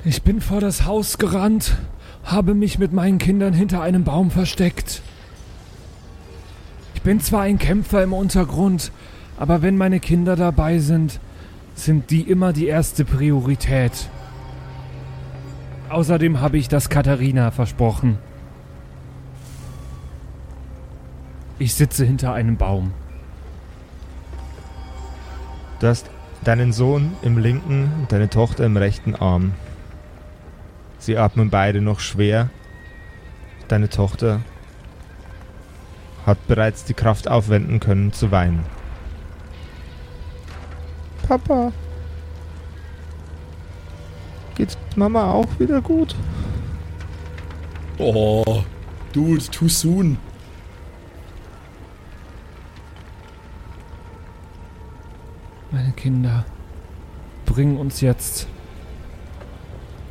[0.03, 1.77] Ich bin vor das Haus gerannt,
[2.25, 5.03] habe mich mit meinen Kindern hinter einem Baum versteckt.
[6.95, 8.93] Ich bin zwar ein Kämpfer im Untergrund,
[9.37, 11.21] aber wenn meine Kinder dabei sind,
[11.77, 13.93] sind die immer die erste Priorität.
[15.89, 18.19] Außerdem habe ich das Katharina versprochen.
[21.61, 22.93] Ich sitze hinter einem Baum.
[25.79, 26.11] Du hast
[26.47, 29.55] Deinen Sohn im linken und deine Tochter im rechten Arm.
[31.01, 32.51] Sie atmen beide noch schwer.
[33.67, 34.43] Deine Tochter
[36.25, 38.61] hat bereits die Kraft aufwenden können zu weinen.
[41.29, 41.73] Papa.
[44.55, 46.15] Geht's Mama auch wieder gut?
[47.99, 48.63] Oh,
[49.13, 50.19] dude, too soon.
[55.71, 56.45] Meine Kinder
[57.45, 58.47] bringen uns jetzt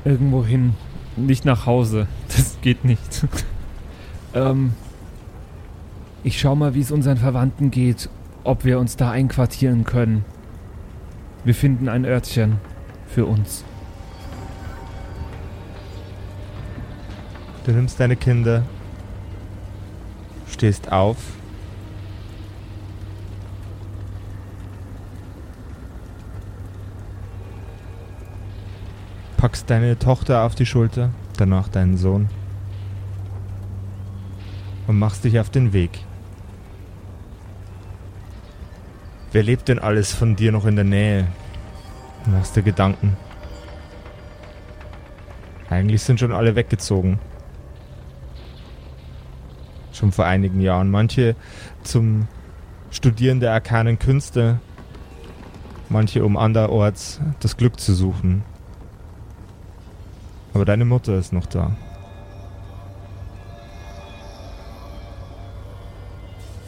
[0.04, 0.76] irgendwo hin.
[1.16, 2.08] Nicht nach Hause.
[2.28, 3.28] Das geht nicht.
[4.36, 4.74] Ähm,
[6.26, 8.10] ich schau mal, wie es unseren Verwandten geht,
[8.44, 10.26] ob wir uns da einquartieren können.
[11.46, 12.58] Wir finden ein Örtchen
[13.08, 13.64] für uns.
[17.66, 18.64] Du nimmst deine Kinder,
[20.48, 21.18] stehst auf.
[29.38, 32.30] Packst deine Tochter auf die Schulter, danach deinen Sohn
[34.88, 36.00] und machst dich auf den Weg.
[39.36, 41.28] Wer lebt denn alles von dir noch in der Nähe?
[42.26, 43.18] Machst dir Gedanken.
[45.70, 47.20] Eigentlich sind schon alle weggezogen.
[49.92, 50.90] Schon vor einigen Jahren.
[50.90, 51.36] Manche
[51.84, 52.30] zum
[52.92, 54.62] Studieren der arkanen Künste,
[55.90, 58.42] manche um anderorts das Glück zu suchen.
[60.54, 61.76] Aber deine Mutter ist noch da.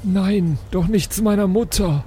[0.03, 2.03] Nein, doch nicht zu meiner Mutter.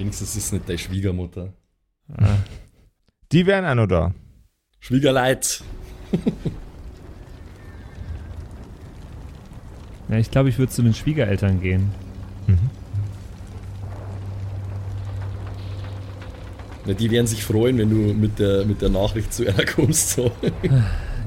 [0.00, 1.52] Wenigstens ist es nicht deine Schwiegermutter.
[3.30, 4.14] Die wären auch noch da.
[4.78, 5.62] Schwiegerleid.
[10.08, 11.90] Ja, ich glaube, ich würde zu den Schwiegereltern gehen.
[16.86, 20.12] Na, die werden sich freuen, wenn du mit der, mit der Nachricht zu einer kommst.
[20.12, 20.32] So.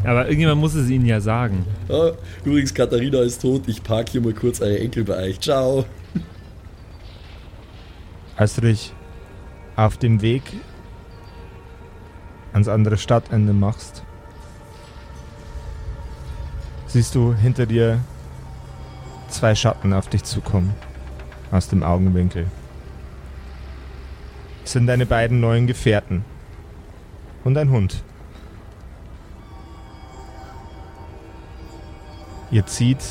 [0.04, 1.64] Aber irgendjemand muss es ihnen ja sagen.
[1.90, 3.68] Ah, übrigens, Katharina ist tot.
[3.68, 5.40] Ich park hier mal kurz eure Enkel bei euch.
[5.40, 5.86] Ciao.
[8.36, 8.94] Als du dich
[9.76, 10.42] auf dem Weg
[12.52, 14.04] ans andere Stadtende machst,
[16.88, 18.00] siehst du hinter dir
[19.30, 20.74] zwei Schatten auf dich zukommen.
[21.52, 22.48] Aus dem Augenwinkel.
[24.64, 26.26] Es sind deine beiden neuen Gefährten.
[27.44, 28.04] Und ein Hund.
[32.50, 33.04] Ihr zieht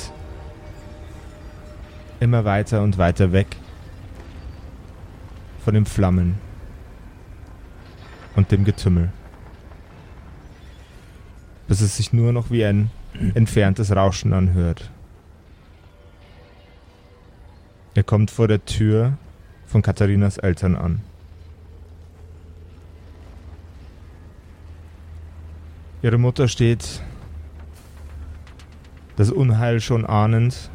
[2.18, 3.56] immer weiter und weiter weg
[5.64, 6.34] von den Flammen
[8.34, 9.12] und dem Getümmel.
[11.68, 12.90] Bis es sich nur noch wie ein
[13.34, 14.90] entferntes Rauschen anhört.
[17.94, 19.18] Er kommt vor der Tür
[19.66, 21.02] von Katharinas Eltern an.
[26.02, 27.00] Ihre Mutter steht,
[29.16, 30.70] das Unheil schon ahnend,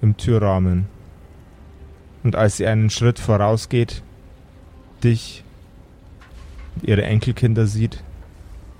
[0.00, 0.86] im Türrahmen.
[2.22, 4.02] Und als sie einen Schritt vorausgeht,
[5.02, 5.44] dich
[6.76, 8.02] und ihre Enkelkinder sieht,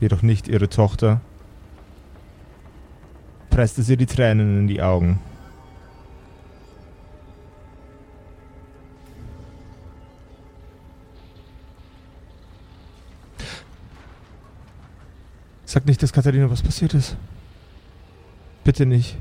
[0.01, 1.21] jedoch nicht ihre Tochter,
[3.51, 5.21] presste sie die Tränen in die Augen.
[15.65, 17.17] Sag nicht, dass Katharina was passiert ist.
[18.63, 19.17] Bitte nicht.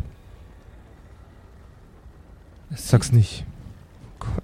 [2.71, 3.45] Sag's nicht.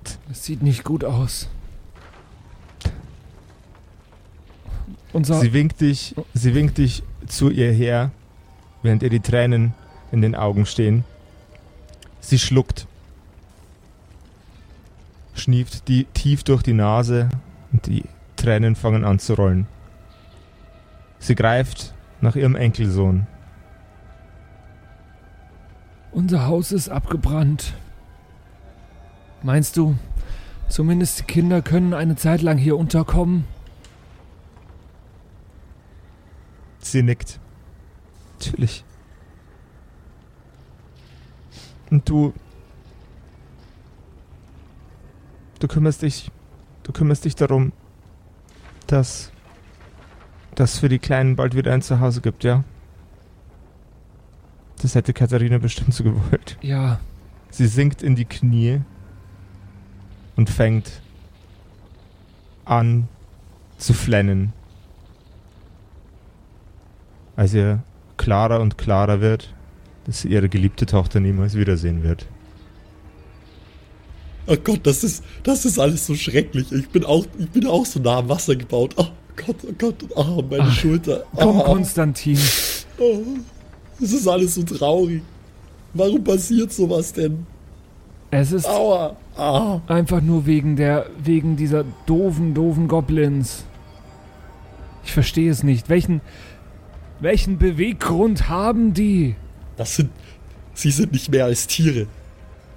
[0.05, 1.47] Sieht, es sieht nicht gut aus.
[5.13, 8.11] Unser, Sie winkt dich, sie winkt dich zu ihr her,
[8.83, 9.73] während ihr die Tränen
[10.11, 11.05] in den Augen stehen.
[12.19, 12.87] Sie schluckt,
[15.33, 17.29] schnieft die tief durch die Nase
[17.71, 18.03] und die
[18.35, 19.65] Tränen fangen an zu rollen.
[21.19, 23.27] Sie greift nach ihrem Enkelsohn.
[26.11, 27.73] unser Haus ist abgebrannt.
[29.47, 29.95] Meinst du,
[30.67, 33.45] zumindest die Kinder können eine Zeit lang hier unterkommen?
[36.79, 37.39] Sie nickt.
[38.33, 38.83] Natürlich.
[41.89, 42.33] Und du.
[45.59, 46.29] Du kümmerst dich.
[46.83, 47.71] Du kümmerst dich darum,
[48.87, 49.31] dass.
[50.55, 52.65] dass für die Kleinen bald wieder ein Zuhause gibt, ja?
[54.81, 56.57] Das hätte Katharina bestimmt so gewollt.
[56.61, 56.99] Ja,
[57.49, 58.81] Sie sinkt in die Knie
[60.37, 61.01] und fängt
[62.63, 63.09] an
[63.77, 64.53] zu flennen.
[67.35, 67.83] Als ihr
[68.15, 69.53] klarer und klarer wird,
[70.05, 72.25] dass sie ihre geliebte Tochter niemals wiedersehen wird.
[74.47, 76.71] Oh Gott, das ist, das ist alles so schrecklich.
[76.71, 78.93] Ich bin auch, ich bin auch so nah am Wasser gebaut.
[78.95, 81.25] Oh Gott, oh Gott, oh, meine Ach, Schulter.
[81.35, 82.39] Komm, oh, Konstantin.
[82.97, 83.21] oh,
[83.99, 85.21] das ist alles so traurig.
[85.93, 87.45] Warum passiert sowas denn?
[88.31, 89.17] Es ist Aua.
[89.37, 89.81] Ah.
[89.87, 93.65] einfach nur wegen der, wegen dieser doofen, doofen Goblins.
[95.03, 95.89] Ich verstehe es nicht.
[95.89, 96.21] Welchen,
[97.19, 99.35] welchen Beweggrund haben die?
[99.77, 100.11] Das sind,
[100.73, 102.07] sie sind nicht mehr als Tiere.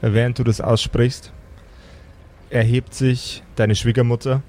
[0.03, 1.33] Während du das aussprichst,
[2.51, 4.43] erhebt sich deine Schwiegermutter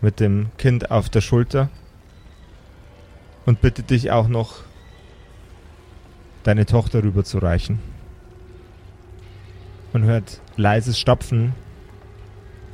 [0.00, 1.70] mit dem Kind auf der Schulter
[3.46, 4.62] und bittet dich auch noch,
[6.42, 7.93] deine Tochter rüberzureichen.
[9.94, 11.54] Man hört leises Stapfen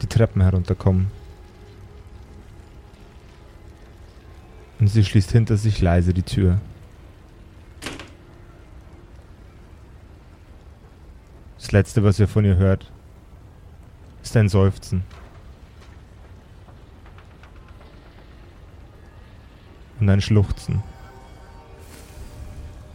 [0.01, 1.09] die Treppen herunterkommen.
[4.79, 6.63] Und sie schließt hinter sich leise die Tür.
[11.59, 12.91] Das letzte, was ihr von ihr hört,
[14.23, 15.03] ist ein Seufzen.
[20.01, 20.83] Und ein Schluchzen.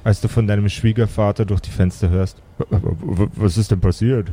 [0.06, 2.38] Als du von deinem Schwiegervater durch die Fenster hörst.
[2.60, 4.32] "W- w- Was ist denn passiert?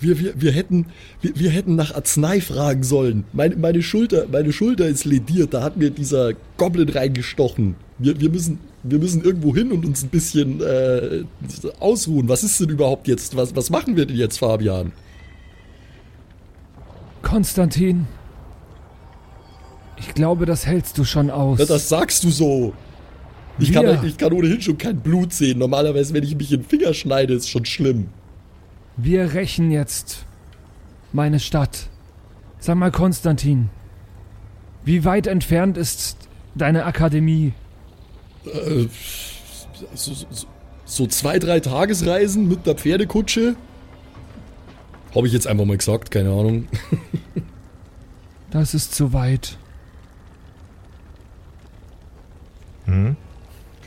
[0.00, 0.86] Wir, wir, wir, hätten,
[1.20, 3.24] wir, wir hätten nach Arznei fragen sollen.
[3.34, 7.76] Meine, meine, Schulter, meine Schulter ist lediert, da hat mir dieser Goblin reingestochen.
[7.98, 11.24] Wir, wir, müssen, wir müssen irgendwo hin und uns ein bisschen äh,
[11.78, 12.26] ausruhen.
[12.28, 13.36] Was ist denn überhaupt jetzt?
[13.36, 14.92] Was, was machen wir denn jetzt, Fabian?
[17.20, 18.06] Konstantin.
[19.98, 21.58] Ich glaube, das hältst du schon aus.
[21.60, 22.72] Na, das sagst du so.
[23.58, 25.58] Ich kann, ich kann ohnehin schon kein Blut sehen.
[25.58, 28.08] Normalerweise, wenn ich mich in den Finger schneide, ist schon schlimm.
[28.96, 30.24] Wir rächen jetzt
[31.12, 31.88] meine Stadt.
[32.58, 33.70] Sag mal, Konstantin,
[34.84, 36.16] wie weit entfernt ist
[36.54, 37.52] deine Akademie?
[38.44, 38.86] Äh,
[39.94, 40.46] so, so,
[40.84, 43.56] so zwei, drei Tagesreisen mit der Pferdekutsche?
[45.14, 46.68] Habe ich jetzt einfach mal gesagt, keine Ahnung.
[48.50, 49.56] Das ist zu weit.
[52.84, 53.16] Hm?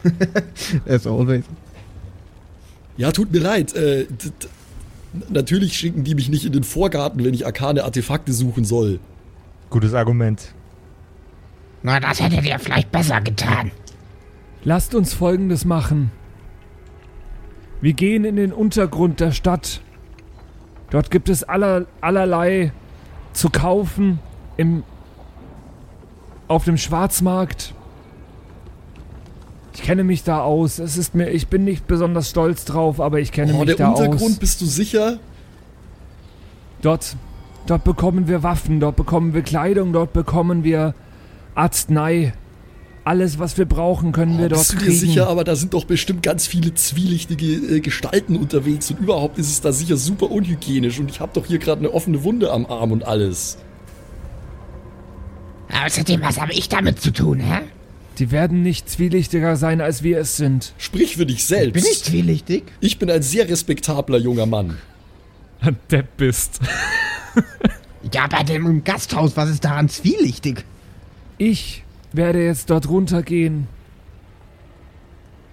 [0.87, 1.43] As always.
[2.97, 3.75] Ja, tut mir leid.
[3.75, 4.07] Äh,
[5.29, 8.99] natürlich schicken die mich nicht in den Vorgarten, wenn ich arkane Artefakte suchen soll.
[9.69, 10.53] Gutes Argument.
[11.83, 13.71] Na, das hättet ihr vielleicht besser getan.
[14.63, 16.09] Lasst uns Folgendes machen.
[17.79, 19.81] Wir gehen in den Untergrund der Stadt.
[20.89, 22.71] Dort gibt es aller, allerlei
[23.33, 24.17] zu kaufen
[24.57, 24.83] im,
[26.47, 27.74] auf dem Schwarzmarkt.
[29.75, 30.79] Ich kenne mich da aus.
[30.79, 33.75] Es ist mir, ich bin nicht besonders stolz drauf, aber ich kenne Oh, mich der
[33.75, 34.39] da Untergrund, aus.
[34.39, 35.19] bist du sicher?
[36.81, 37.15] Dort,
[37.67, 40.93] dort bekommen wir Waffen, dort bekommen wir Kleidung, dort bekommen wir
[41.55, 42.33] Arznei.
[43.03, 44.97] Alles, was wir brauchen, können wir Oh, dort bist du dir kriegen.
[44.97, 45.27] sicher?
[45.27, 49.61] Aber da sind doch bestimmt ganz viele zwielichtige äh, Gestalten unterwegs und überhaupt ist es
[49.61, 52.91] da sicher super unhygienisch und ich habe doch hier gerade eine offene Wunde am Arm
[52.91, 53.57] und alles.
[55.85, 57.59] Außerdem, was habe ich damit zu tun, hä?
[58.17, 60.73] Die werden nicht zwielichtiger sein, als wir es sind.
[60.77, 61.73] Sprich für dich selbst.
[61.73, 62.63] Bin ich zwielichtig?
[62.79, 64.77] Ich bin ein sehr respektabler junger Mann.
[65.91, 66.59] Depp bist.
[68.13, 70.63] Ja, bei dem im Gasthaus, was ist daran zwielichtig?
[71.37, 73.67] Ich werde jetzt dort runtergehen.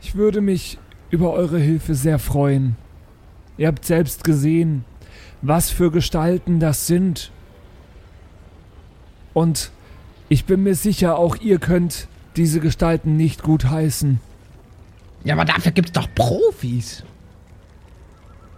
[0.03, 0.79] Ich würde mich
[1.11, 2.77] über eure Hilfe sehr freuen.
[3.57, 4.85] Ihr habt selbst gesehen,
[5.41, 7.31] was für Gestalten das sind.
[9.33, 9.71] Und
[10.29, 14.21] ich bin mir sicher, auch ihr könnt diese Gestalten nicht gut heißen.
[15.25, 17.05] Ja, aber dafür gibt's doch Profis.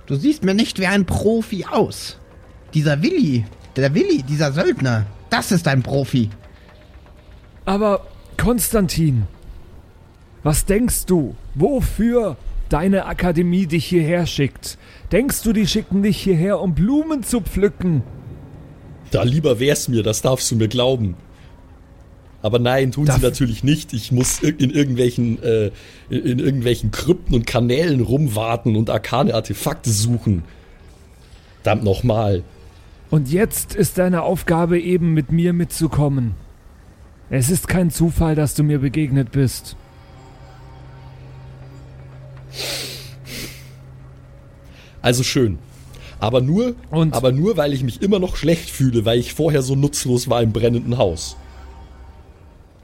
[0.06, 2.18] Du siehst mir nicht wie ein Profi aus.
[2.74, 3.44] Dieser Willi,
[3.76, 6.30] der Willi, dieser Söldner, das ist ein Profi.
[7.64, 8.06] Aber
[8.36, 9.26] Konstantin,
[10.42, 12.36] was denkst du, wofür
[12.68, 14.78] deine Akademie dich hierher schickt?
[15.12, 18.02] Denkst du, die schicken dich hierher, um Blumen zu pflücken?
[19.10, 21.16] Da lieber wär's mir, das darfst du mir glauben.
[22.44, 23.94] Aber nein, tun Darf- sie natürlich nicht.
[23.94, 25.70] Ich muss in irgendwelchen, äh,
[26.10, 30.44] in, in irgendwelchen Krypten und Kanälen rumwarten und arkane Artefakte suchen.
[31.62, 32.42] Verdammt nochmal.
[33.08, 36.34] Und jetzt ist deine Aufgabe eben mit mir mitzukommen.
[37.30, 39.74] Es ist kein Zufall, dass du mir begegnet bist.
[45.02, 45.58] Also schön.
[46.20, 49.62] Aber nur, Und- aber nur, weil ich mich immer noch schlecht fühle, weil ich vorher
[49.62, 51.36] so nutzlos war im brennenden Haus.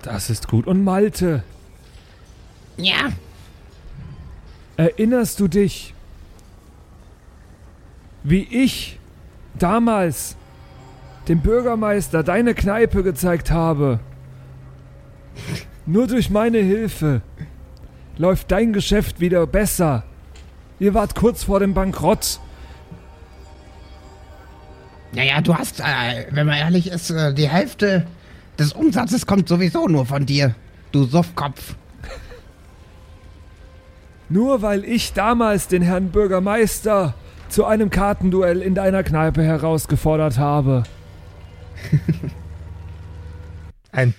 [0.03, 0.67] Das ist gut.
[0.67, 1.43] Und Malte,
[2.77, 3.11] Ja,
[4.77, 5.95] erinnerst du dich,
[8.23, 8.99] wie ich
[9.59, 10.37] damals
[11.29, 14.01] dem Bürgermeister deine Kneipe gezeigt habe?
[15.85, 17.21] Nur durch meine Hilfe
[18.17, 20.05] läuft dein Geschäft wieder besser.
[20.79, 22.41] Ihr wart kurz vor dem Bankrott.
[25.13, 28.07] Naja, du hast, äh, wenn man ehrlich ist, äh, die Hälfte
[28.61, 30.55] des Umsatzes kommt sowieso nur von dir,
[30.93, 31.75] du Suffkopf.
[34.29, 37.15] Nur weil ich damals den Herrn Bürgermeister
[37.49, 40.85] zu einem Kartenduell in deiner Kneipe herausgefordert habe.
[43.93, 44.15] Ein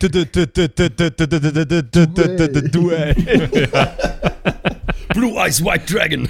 [2.72, 3.16] Duell.
[5.14, 6.28] Blue Eyes White Dragon.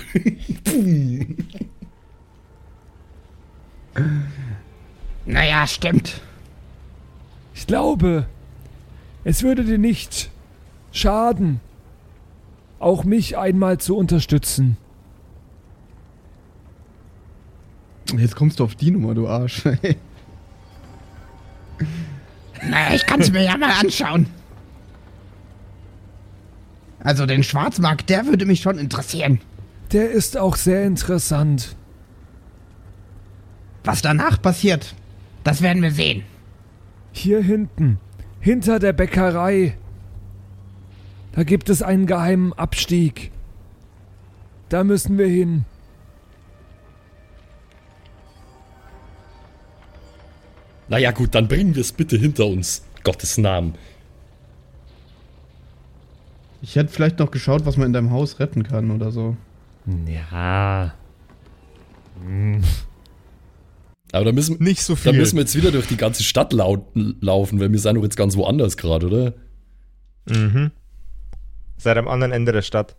[5.26, 6.22] naja, stimmt.
[7.72, 8.26] Ich glaube,
[9.24, 10.30] es würde dir nicht
[10.92, 11.62] schaden,
[12.80, 14.76] auch mich einmal zu unterstützen.
[18.18, 19.64] Jetzt kommst du auf die Nummer, du Arsch.
[22.62, 24.28] Naja, ich kann's mir ja mal anschauen.
[27.00, 29.40] Also den Schwarzmarkt, der würde mich schon interessieren.
[29.94, 31.78] Der ist auch sehr interessant.
[33.86, 34.94] Was danach passiert,
[35.46, 36.26] das werden wir sehen.
[37.12, 38.00] Hier hinten,
[38.40, 39.78] hinter der Bäckerei,
[41.34, 43.32] da gibt es einen geheimen Abstieg.
[44.70, 45.66] Da müssen wir hin.
[50.92, 52.84] naja, gut, dann bringen wir es bitte hinter uns.
[53.04, 53.76] Gottes Namen.
[56.62, 59.38] Ich hätte vielleicht noch geschaut, was man in deinem Haus retten kann oder so.
[60.06, 60.94] Ja.
[64.12, 65.14] Aber da müssen, Nicht so da viel.
[65.14, 68.18] müssen wir jetzt wieder durch die ganze Stadt lau laufen, weil wir sind doch jetzt
[68.18, 69.34] ganz woanders gerade, oder?
[70.30, 70.72] Mhm.
[71.78, 72.98] Seid am anderen Ende der Stadt.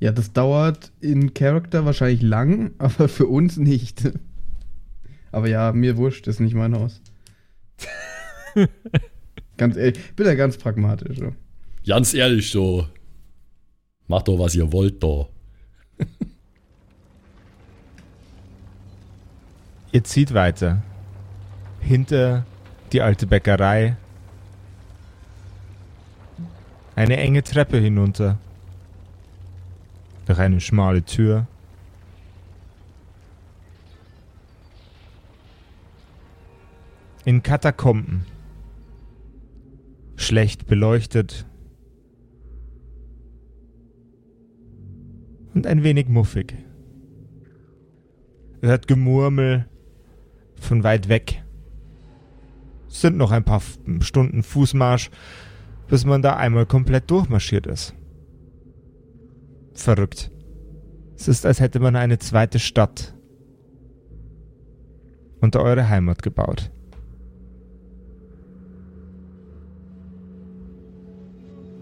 [0.00, 4.10] Ja, das dauert in Character wahrscheinlich lang, aber für uns nicht.
[5.32, 7.00] Aber ja, mir wurscht, ist nicht mein Haus.
[9.56, 11.18] ganz ehrlich, ich bin ja ganz pragmatisch.
[11.18, 11.32] So.
[11.86, 12.86] Ganz ehrlich, so.
[14.06, 15.26] Macht doch, was ihr wollt, da.
[19.94, 20.82] Ihr zieht weiter.
[21.78, 22.44] Hinter
[22.90, 23.96] die alte Bäckerei.
[26.96, 28.40] Eine enge Treppe hinunter.
[30.26, 31.46] Durch eine schmale Tür.
[37.24, 38.26] In Katakomben.
[40.16, 41.46] Schlecht beleuchtet.
[45.54, 46.56] Und ein wenig muffig.
[48.60, 49.68] Er hört Gemurmel
[50.60, 51.42] von weit weg.
[52.88, 53.62] Es sind noch ein paar
[54.00, 55.10] Stunden Fußmarsch,
[55.88, 57.94] bis man da einmal komplett durchmarschiert ist.
[59.74, 60.30] Verrückt.
[61.16, 63.14] Es ist, als hätte man eine zweite Stadt
[65.40, 66.70] unter eure Heimat gebaut.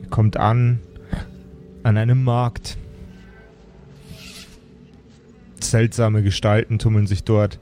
[0.03, 0.81] Ihr kommt an
[1.83, 2.79] an einem Markt.
[5.61, 7.59] Seltsame Gestalten tummeln sich dort.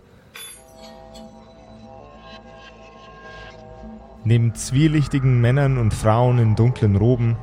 [4.24, 7.36] Neben zwielichtigen Männern und Frauen in dunklen Roben,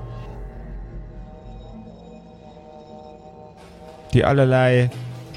[4.14, 4.90] die allerlei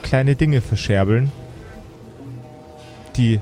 [0.03, 1.33] kleine Dinge verscherbeln,
[3.17, 3.41] die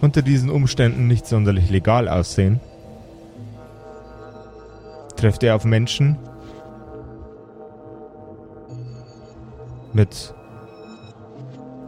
[0.00, 2.60] unter diesen Umständen nicht sonderlich legal aussehen.
[5.16, 6.18] Trefft ihr auf Menschen
[9.92, 10.34] mit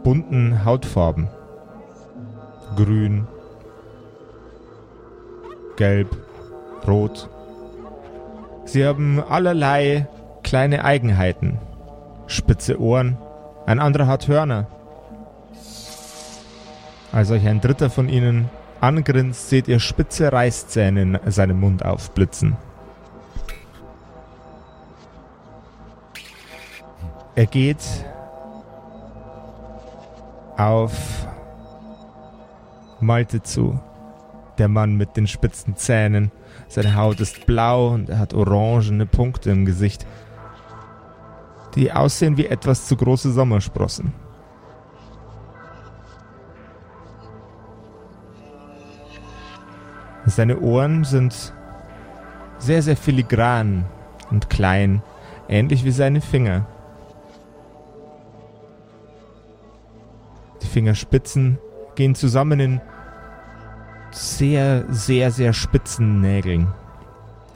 [0.03, 1.27] bunten Hautfarben.
[2.75, 3.27] Grün,
[5.75, 6.15] gelb,
[6.87, 7.29] rot.
[8.65, 10.07] Sie haben allerlei
[10.43, 11.59] kleine Eigenheiten.
[12.27, 13.17] Spitze Ohren,
[13.65, 14.67] ein anderer hat Hörner.
[17.11, 18.49] Als euch ein dritter von ihnen
[18.81, 22.57] angrinst, seht ihr spitze Reißzähne in seinem Mund aufblitzen.
[27.35, 27.83] Er geht
[30.57, 31.27] auf
[32.99, 33.79] Malte zu.
[34.57, 36.31] Der Mann mit den spitzen Zähnen.
[36.67, 40.05] Seine Haut ist blau und er hat orangene Punkte im Gesicht,
[41.75, 44.13] die aussehen wie etwas zu große Sommersprossen.
[50.25, 51.53] Seine Ohren sind
[52.57, 53.85] sehr, sehr filigran
[54.31, 55.03] und klein,
[55.47, 56.65] ähnlich wie seine Finger.
[60.61, 61.59] Die Fingerspitzen
[61.95, 62.81] gehen zusammen in
[64.15, 66.67] sehr, sehr, sehr spitzen Nägeln.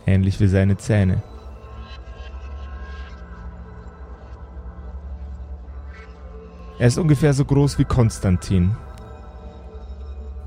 [0.05, 1.21] Ähnlich wie seine Zähne.
[6.77, 8.75] Er ist ungefähr so groß wie Konstantin.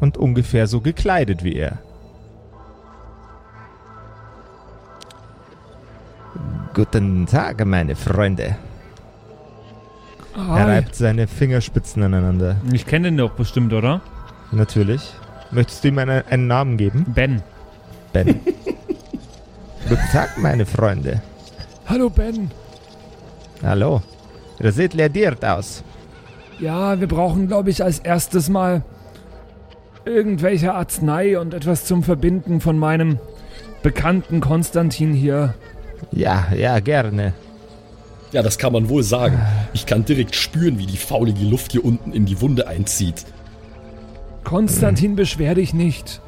[0.00, 1.78] Und ungefähr so gekleidet wie er.
[6.74, 8.56] Guten Tag, meine Freunde.
[10.34, 10.62] Er Hi.
[10.62, 12.56] reibt seine Fingerspitzen aneinander.
[12.72, 14.00] Ich kenne den doch bestimmt, oder?
[14.52, 15.14] natürlich.
[15.52, 17.04] Möchtest du ihm einen, einen Namen geben?
[17.14, 17.42] Ben.
[18.12, 18.40] Ben.
[19.88, 21.20] Guten Tag, meine Freunde.
[21.86, 22.50] Hallo Ben.
[23.62, 24.00] Hallo.
[24.60, 25.84] Ihr seht lediert aus.
[26.58, 28.82] Ja, wir brauchen, glaube ich, als erstes mal
[30.06, 33.18] irgendwelche Arznei und etwas zum Verbinden von meinem
[33.82, 35.54] bekannten Konstantin hier.
[36.12, 37.34] Ja, ja, gerne.
[38.32, 39.38] Ja, das kann man wohl sagen.
[39.74, 43.26] Ich kann direkt spüren, wie die faulige Luft hier unten in die Wunde einzieht.
[44.44, 46.20] Konstantin, beschwer dich nicht.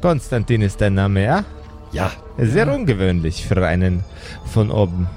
[0.00, 1.44] Konstantin ist dein Name, ja?
[1.92, 4.04] Ja, Sehr ungewöhnlich für einen
[4.44, 5.08] von oben.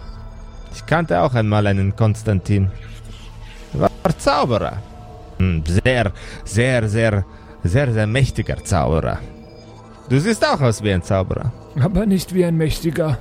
[0.74, 2.72] Ich kannte auch einmal einen Konstantin.
[3.74, 4.78] War Zauberer.
[5.38, 6.12] Hm, Sehr,
[6.46, 7.26] sehr, sehr,
[7.64, 9.20] sehr, sehr mächtiger Zauberer.
[10.10, 11.52] Du siehst auch aus wie ein Zauberer.
[11.80, 13.18] Aber nicht wie ein Mächtiger.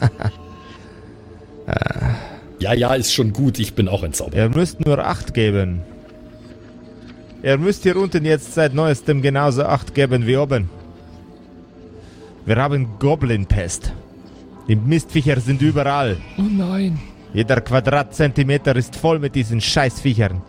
[2.58, 3.58] ja, ja, ist schon gut.
[3.58, 4.42] Ich bin auch ein Zauberer.
[4.44, 5.82] Ihr müsst nur Acht geben.
[7.48, 10.68] Ihr müsst hier unten jetzt seit neuestem genauso Acht geben wie oben.
[12.44, 13.90] Wir haben Goblin-Pest.
[14.68, 16.18] Die Mistviecher sind überall.
[16.36, 17.00] Oh nein.
[17.32, 20.42] Jeder Quadratzentimeter ist voll mit diesen Scheißviechern.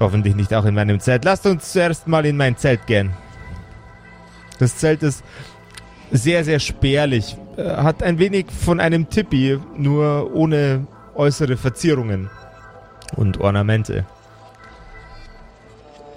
[0.00, 1.26] Hoffentlich nicht auch in meinem Zelt.
[1.26, 3.10] Lasst uns zuerst mal in mein Zelt gehen.
[4.58, 5.22] Das Zelt ist
[6.10, 7.36] sehr, sehr spärlich.
[7.58, 12.30] Äh, Hat ein wenig von einem Tippi, nur ohne äußere Verzierungen
[13.14, 14.06] und Ornamente.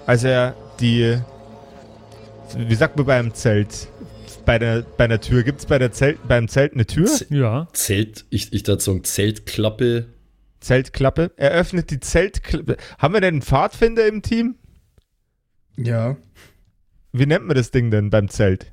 [0.08, 1.18] Als er die,
[2.56, 3.88] wie sagt man beim Zelt,
[4.46, 7.04] bei der, bei einer Tür, gibt es bei der Zelt, beim Zelt eine Tür?
[7.04, 7.68] Z Ja.
[7.74, 10.06] Zelt, ich, ich dazu sagen, Zeltklappe.
[10.60, 11.32] Zeltklappe.
[11.36, 12.78] Er öffnet die Zeltklappe.
[12.98, 14.54] Haben wir denn einen Pfadfinder im Team?
[15.76, 16.16] Ja.
[17.12, 18.72] Wie nennt man das Ding denn beim Zelt?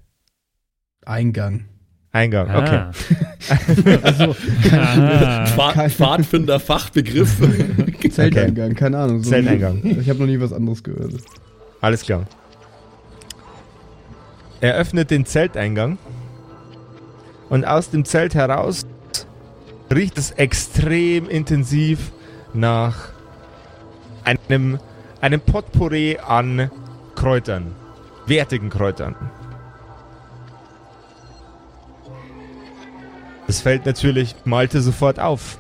[1.04, 1.66] Eingang.
[2.14, 2.92] Eingang, okay.
[4.04, 4.36] Also,
[4.72, 5.46] ah.
[5.46, 7.38] Pfad, Pfadfinder Fachbegriff.
[8.10, 9.24] Zelteingang, keine Ahnung.
[9.24, 9.82] So Zelteingang.
[9.82, 11.14] Nie, ich habe noch nie was anderes gehört.
[11.82, 12.26] Alles klar.
[14.62, 15.98] Er öffnet den Zelteingang
[17.50, 18.86] und aus dem Zelt heraus
[19.94, 22.12] riecht es extrem intensiv
[22.54, 23.10] nach
[24.24, 24.80] einem,
[25.22, 26.72] einem Potpourri an
[27.16, 27.76] Kräutern.
[28.26, 29.16] Wertigen Kräutern.
[33.48, 35.58] Das fällt natürlich Malte sofort auf.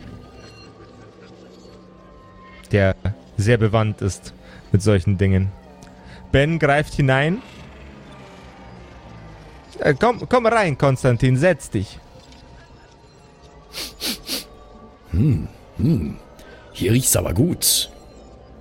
[2.71, 2.95] Der
[3.37, 4.33] sehr bewandt ist
[4.71, 5.51] mit solchen Dingen.
[6.31, 7.41] Ben greift hinein.
[9.79, 11.99] Äh, komm, komm rein, Konstantin, setz dich.
[16.73, 17.89] Hier riecht's aber gut.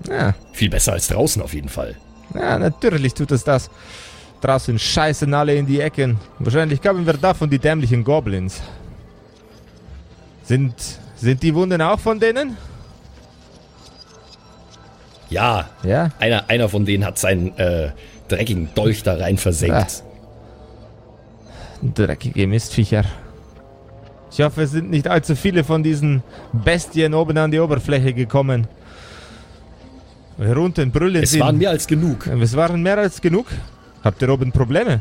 [0.09, 1.97] Ja, Viel besser als draußen auf jeden Fall.
[2.35, 3.71] ja, natürlich tut es das.
[4.41, 6.19] Draußen scheißen alle in die Ecken.
[6.39, 8.61] Wahrscheinlich kamen wir davon die dämlichen Goblins.
[10.45, 10.75] Sind,
[11.17, 12.57] sind die Wunden auch von denen?
[15.31, 16.11] Ja, Ja.
[16.21, 17.91] einer, einer von denen hat seinen äh,
[18.29, 20.03] dreckigen Dolch da rein versenkt.
[21.83, 23.05] Dreckige Mistviecher.
[24.31, 26.23] Ich hoffe, es sind nicht allzu viele von diesen
[26.53, 28.67] Bestien oben an die Oberfläche gekommen.
[30.37, 31.41] Hier unten brüllen Es sie.
[31.41, 32.27] waren mehr als genug.
[32.27, 33.47] Es waren mehr als genug.
[34.03, 35.01] Habt ihr oben Probleme?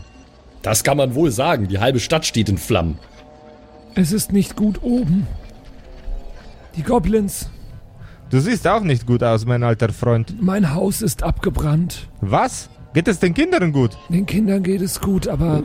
[0.62, 1.68] Das kann man wohl sagen.
[1.68, 2.98] Die halbe Stadt steht in Flammen.
[3.96, 5.28] Es ist nicht gut oben.
[6.76, 7.50] Die Goblins.
[8.30, 10.36] Du siehst auch nicht gut aus, mein alter Freund.
[10.42, 12.10] Mein Haus ist abgebrannt.
[12.22, 12.70] Was?
[12.94, 13.92] Geht es den Kindern gut?
[14.10, 15.62] Den Kindern geht es gut, aber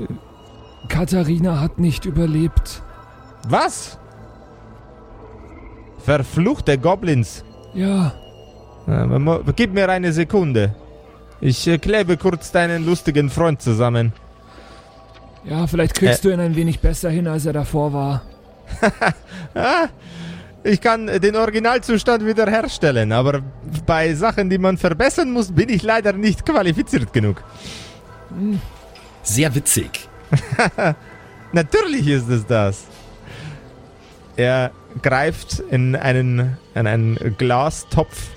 [0.88, 2.82] Katharina hat nicht überlebt.
[3.48, 3.98] Was?
[5.98, 7.44] Verfluchte Goblins.
[7.74, 8.12] Ja,
[8.86, 10.74] Äh, Gib mir eine Sekunde.
[11.40, 14.12] Ich äh, klebe kurz deinen lustigen Freund zusammen.
[15.44, 18.22] Ja, vielleicht kriegst du ihn ein wenig besser hin, als er davor war.
[20.64, 23.42] Ich kann äh, den Originalzustand wiederherstellen, aber
[23.86, 27.42] bei Sachen, die man verbessern muss, bin ich leider nicht qualifiziert genug.
[29.22, 30.08] Sehr witzig.
[31.52, 32.84] Natürlich ist es das.
[34.36, 38.28] Er greift in einen, in einen Glastopf,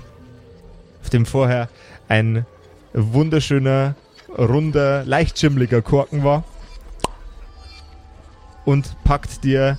[1.01, 1.69] auf dem vorher
[2.07, 2.45] ein
[2.93, 3.95] wunderschöner,
[4.37, 6.43] runder, leicht schimmliger Korken war
[8.65, 9.77] und packt dir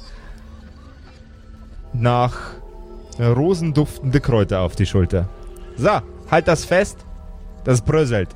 [1.92, 2.36] nach
[3.18, 5.28] Rosen duftende Kräuter auf die Schulter.
[5.76, 6.98] So, halt das fest.
[7.64, 8.30] Das bröselt.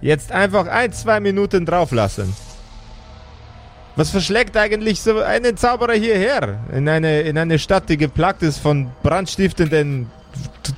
[0.00, 2.34] Jetzt einfach ein, zwei Minuten drauflassen.
[3.94, 6.58] Was verschlägt eigentlich so einen Zauberer hierher?
[6.72, 10.10] In eine, in eine Stadt, die geplagt ist von brandstiftenden,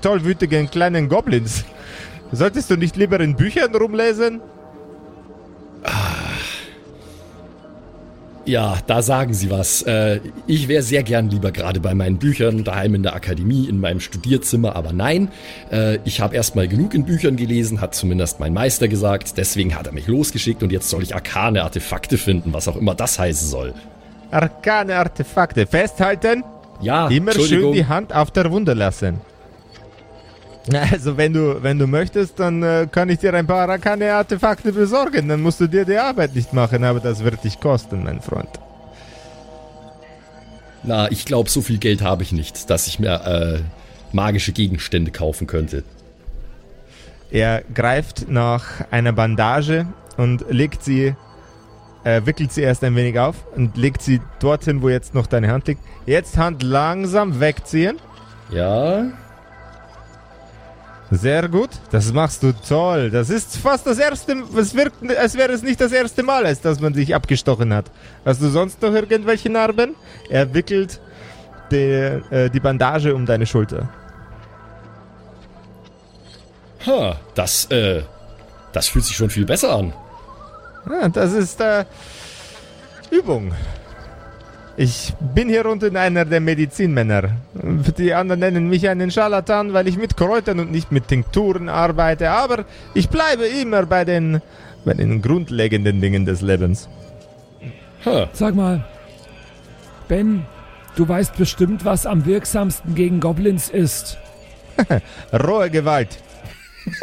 [0.02, 1.64] tollwütigen kleinen Goblins.
[2.32, 4.40] Solltest du nicht lieber in Büchern rumlesen?
[8.46, 9.82] Ja, da sagen Sie was.
[9.82, 13.80] Äh, ich wäre sehr gern lieber gerade bei meinen Büchern, daheim in der Akademie, in
[13.80, 15.30] meinem Studierzimmer, aber nein.
[15.70, 19.38] Äh, ich habe erstmal genug in Büchern gelesen, hat zumindest mein Meister gesagt.
[19.38, 22.94] Deswegen hat er mich losgeschickt und jetzt soll ich arkane Artefakte finden, was auch immer
[22.94, 23.72] das heißen soll.
[24.30, 25.66] Arkane Artefakte.
[25.66, 26.44] Festhalten.
[26.80, 29.20] Ja, Immer schön die Hand auf der Wunde lassen.
[30.72, 34.72] Also wenn du, wenn du möchtest, dann äh, kann ich dir ein paar Arkane Artefakte
[34.72, 35.28] besorgen.
[35.28, 38.48] Dann musst du dir die Arbeit nicht machen, aber das wird dich kosten, mein Freund.
[40.82, 43.60] Na, ich glaube, so viel Geld habe ich nicht, dass ich mir äh,
[44.12, 45.82] magische Gegenstände kaufen könnte.
[47.30, 49.86] Er greift nach einer Bandage
[50.16, 51.14] und legt sie,
[52.04, 55.48] äh, wickelt sie erst ein wenig auf und legt sie dorthin, wo jetzt noch deine
[55.48, 55.82] Hand liegt.
[56.06, 57.98] Jetzt Hand langsam wegziehen.
[58.50, 59.06] Ja,
[61.10, 61.70] Sehr gut.
[61.90, 63.10] Das machst du toll.
[63.10, 64.42] Das ist fast das erste.
[64.56, 67.86] Es wirkt, als wäre es nicht das erste Mal, als dass man sich abgestochen hat.
[68.24, 69.94] Hast du sonst noch irgendwelche Narben?
[70.28, 71.00] Er wickelt
[71.70, 73.88] die, äh, die Bandage um deine Schulter.
[76.86, 78.02] ha, das, äh,
[78.72, 79.92] das fühlt sich schon viel besser an.
[80.86, 81.84] Ah, das ist äh,
[83.10, 83.52] Übung.
[84.76, 87.30] Ich bin hier unten einer der Medizinmänner.
[87.96, 92.30] Die anderen nennen mich einen Scharlatan, weil ich mit Kräutern und nicht mit Tinkturen arbeite.
[92.30, 94.40] Aber ich bleibe immer bei den,
[94.84, 96.88] bei den grundlegenden Dingen des Lebens.
[98.04, 98.84] Ha, Sag mal,
[100.08, 100.44] Ben,
[100.96, 104.18] du weißt bestimmt, was am wirksamsten gegen Goblins ist.
[105.32, 106.18] Rohe Gewalt.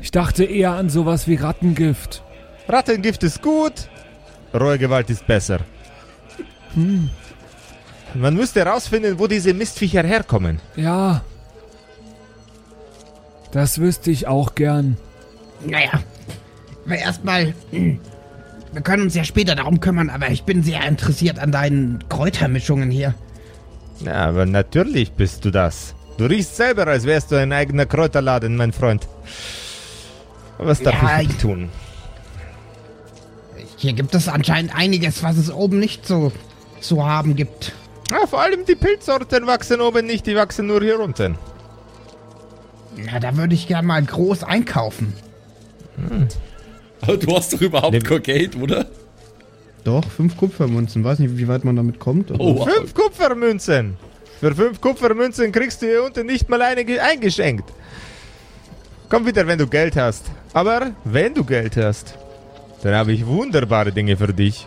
[0.00, 2.22] Ich dachte eher an sowas wie Rattengift.
[2.68, 3.88] Rattengift ist gut,
[4.52, 5.60] rohe Gewalt ist besser.
[6.76, 10.60] Man müsste herausfinden, wo diese Mistviecher herkommen.
[10.76, 11.22] Ja.
[13.52, 14.96] Das wüsste ich auch gern.
[15.64, 16.00] Naja,
[16.84, 17.54] aber erstmal.
[17.70, 18.00] hm,
[18.72, 22.90] Wir können uns ja später darum kümmern, aber ich bin sehr interessiert an deinen Kräutermischungen
[22.90, 23.14] hier.
[24.00, 25.94] Ja, aber natürlich bist du das.
[26.18, 29.06] Du riechst selber, als wärst du ein eigener Kräuterladen, mein Freund.
[30.58, 31.68] Was darf Ja, ich ich- tun?
[33.76, 36.32] Hier gibt es anscheinend einiges, was es oben nicht so
[36.84, 37.72] zu haben gibt.
[38.12, 41.36] Ah, vor allem die Pilzsorten wachsen oben nicht, die wachsen nur hier unten.
[42.96, 45.14] Na, da würde ich gern mal groß einkaufen.
[47.00, 48.86] aber du hast doch überhaupt Nimm- kein Geld, oder?
[49.84, 51.04] Doch, fünf Kupfermünzen.
[51.04, 52.30] Weiß nicht, wie weit man damit kommt.
[52.38, 52.68] Oh, wow.
[52.70, 53.96] Fünf Kupfermünzen.
[54.40, 57.70] Für fünf Kupfermünzen kriegst du hier unten nicht mal eine ge- eingeschenkt.
[59.08, 60.24] Komm wieder, wenn du Geld hast.
[60.54, 62.14] Aber wenn du Geld hast,
[62.82, 64.66] dann habe ich wunderbare Dinge für dich.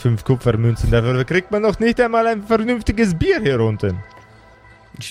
[0.00, 3.98] Fünf Kupfermünzen, dafür kriegt man noch nicht einmal ein vernünftiges Bier hier unten.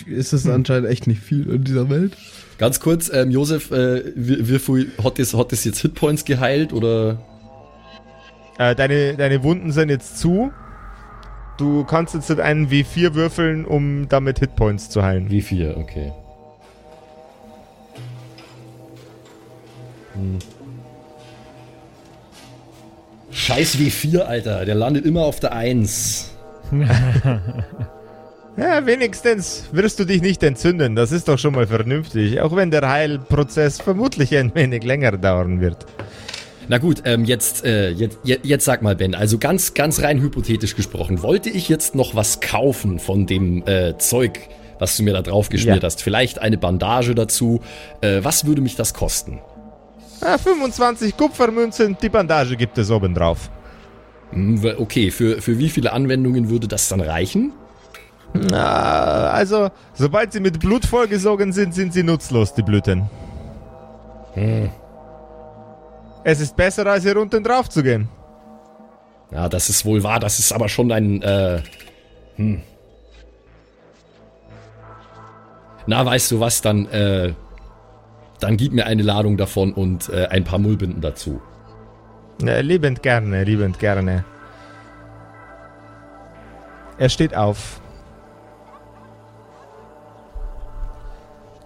[0.08, 2.18] Ist es anscheinend echt nicht viel in dieser Welt?
[2.58, 6.74] Ganz kurz, ähm, Josef, äh, wie, wie viel hat das, hat das jetzt Hitpoints geheilt
[6.74, 7.20] oder?
[8.58, 10.52] Äh, deine, deine Wunden sind jetzt zu.
[11.58, 15.30] Du kannst jetzt einen W4 würfeln, um damit Hitpoints zu heilen.
[15.30, 15.76] Wie viel?
[15.78, 16.12] Okay.
[20.16, 20.40] Hm.
[23.32, 24.65] Scheiß W4, Alter.
[24.65, 26.32] Der landet immer auf der 1.
[28.57, 30.93] Ja, wenigstens wirst du dich nicht entzünden.
[30.93, 32.41] Das ist doch schon mal vernünftig.
[32.41, 35.86] Auch wenn der Heilprozess vermutlich ein wenig länger dauern wird.
[36.67, 40.75] Na gut, ähm, jetzt, äh, jetzt, jetzt, sag mal, Ben, also ganz, ganz rein hypothetisch
[40.75, 44.39] gesprochen, wollte ich jetzt noch was kaufen von dem äh, Zeug,
[44.77, 45.84] was du mir da drauf geschmiert Ja.
[45.88, 46.01] hast?
[46.03, 47.61] Vielleicht eine Bandage dazu.
[48.01, 49.39] Äh, was würde mich das kosten?
[50.22, 53.49] Ah, 25 Kupfermünzen, die Bandage gibt es oben drauf.
[54.32, 57.53] Hm, okay, für, für wie viele Anwendungen würde das dann reichen?
[58.51, 63.09] Ah, also, sobald sie mit Blut vollgesogen sind, sind sie nutzlos, die Blüten.
[66.24, 68.07] Es ist besser, als hier unten drauf zu gehen.
[69.32, 71.61] Ja, das ist wohl wahr, das ist aber schon ein, äh,
[72.36, 72.61] hm.
[75.88, 77.34] Na, weißt du was, dann, äh,
[78.40, 81.42] dann gib mir eine Ladung davon und äh, ein paar Mullbinden dazu.
[82.42, 84.24] Ja, liebend gerne, liebend gerne.
[86.98, 87.82] Er steht auf.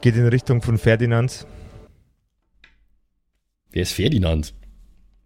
[0.02, 1.48] Geht in Richtung von Ferdinand.
[3.72, 4.54] Wer ist Ferdinand?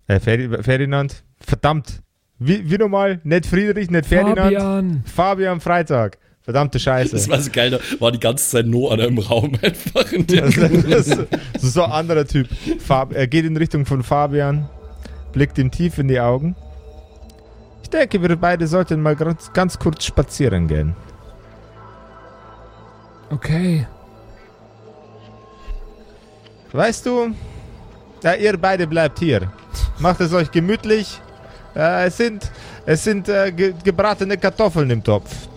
[0.08, 1.24] Äh, Ferdi Ferdinand.
[1.40, 2.02] Verdammt.
[2.40, 3.20] Wie, wie nochmal?
[3.24, 4.54] Nicht Friedrich, nicht Ferdinand.
[4.54, 5.04] Fabian.
[5.06, 6.20] Fabian Freitag.
[6.48, 7.14] Verdammte Scheiße.
[7.14, 10.10] Das war so geil, da war die ganze Zeit Noah im Raum einfach.
[10.14, 11.28] In der Das ist
[11.62, 12.48] so ein anderer Typ.
[12.80, 14.70] Fab, er geht in Richtung von Fabian,
[15.34, 16.56] blickt ihm tief in die Augen.
[17.84, 20.96] Ich denke, wir beide sollten mal ganz, ganz kurz spazieren gehen.
[23.30, 23.86] Okay.
[26.72, 27.36] Weißt du,
[28.24, 29.52] ja, ihr beide bleibt hier.
[30.00, 31.20] macht es euch gemütlich.
[31.76, 32.50] Äh, es sind,
[32.86, 35.50] es sind äh, ge gebratene Kartoffeln im Topf.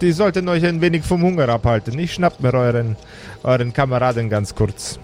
[0.00, 1.98] Die sollten euch ein wenig vom Hunger abhalten.
[1.98, 2.96] Ich schnapp mir euren,
[3.42, 4.98] euren Kameraden ganz kurz.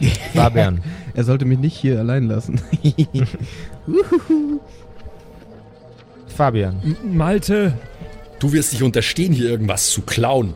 [0.34, 0.82] Fabian.
[1.14, 2.60] Er sollte mich nicht hier allein lassen.
[6.26, 6.80] Fabian.
[6.82, 7.74] M Malte,
[8.38, 10.54] Du wirst dich unterstehen, hier irgendwas zu klauen.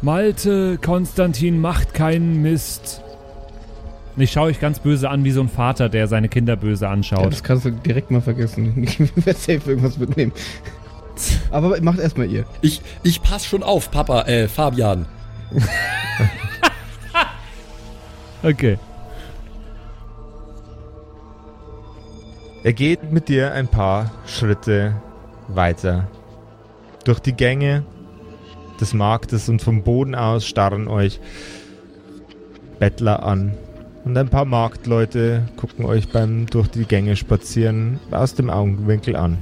[0.00, 3.02] Malte, Konstantin macht keinen Mist.
[4.14, 6.84] Und ich schaue euch ganz böse an, wie so ein Vater, der seine Kinder böse
[6.84, 7.32] Ja, anschaut.
[7.32, 8.74] das kannst du direkt mal vergessen.
[8.84, 10.30] Ich werde safe irgendwas mitnehmen.
[11.50, 12.44] Aber macht erstmal ihr.
[12.60, 15.06] Ich, ich pass schon auf, Papa, äh, Fabian.
[18.42, 18.78] okay.
[22.62, 24.94] Er geht mit dir ein paar Schritte
[25.48, 26.08] weiter.
[27.04, 27.84] Durch die Gänge
[28.80, 31.20] des Marktes und vom Boden aus starren euch
[32.78, 33.54] Bettler an.
[34.04, 39.38] Und ein paar Marktleute gucken euch beim durch die Gänge spazieren aus dem Augenwinkel an.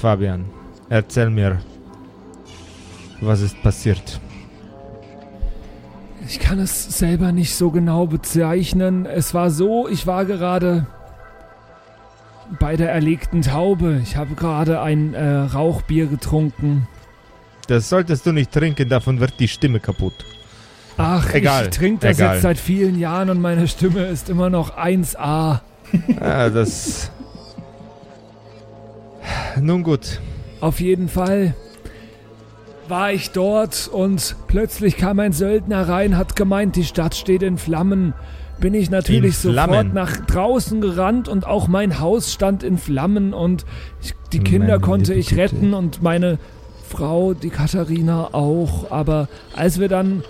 [0.00, 0.46] Fabian,
[0.88, 1.60] erzähl mir,
[3.20, 4.18] was ist passiert?
[6.26, 9.04] Ich kann es selber nicht so genau bezeichnen.
[9.04, 10.86] Es war so, ich war gerade
[12.58, 14.00] bei der erlegten Taube.
[14.02, 16.88] Ich habe gerade ein äh, Rauchbier getrunken.
[17.66, 20.24] Das solltest du nicht trinken, davon wird die Stimme kaputt.
[20.96, 22.34] Ach, Egal, ich trinke das egal.
[22.34, 25.60] jetzt seit vielen Jahren und meine Stimme ist immer noch 1A.
[26.20, 27.10] Ah, das.
[29.60, 30.20] Nun gut.
[30.60, 31.54] Auf jeden Fall
[32.88, 37.56] war ich dort und plötzlich kam ein Söldner rein, hat gemeint, die Stadt steht in
[37.56, 38.14] Flammen.
[38.58, 43.64] Bin ich natürlich sofort nach draußen gerannt und auch mein Haus stand in Flammen und
[44.02, 46.38] ich, die Kinder Meine konnte ich retten und meine
[46.86, 48.90] Frau, die Katharina auch.
[48.90, 50.24] Aber als wir dann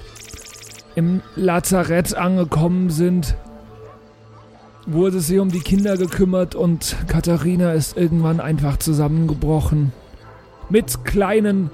[0.95, 3.37] im Lazarett angekommen sind,
[4.93, 9.93] wurde sich um die Kinder gekümmert und Katharina ist irgendwann einfach zusammengebrochen.
[10.69, 11.71] Mit kleinen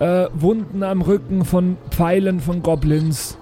[0.00, 3.38] äh, Wunden am Rücken von Pfeilen von Goblins.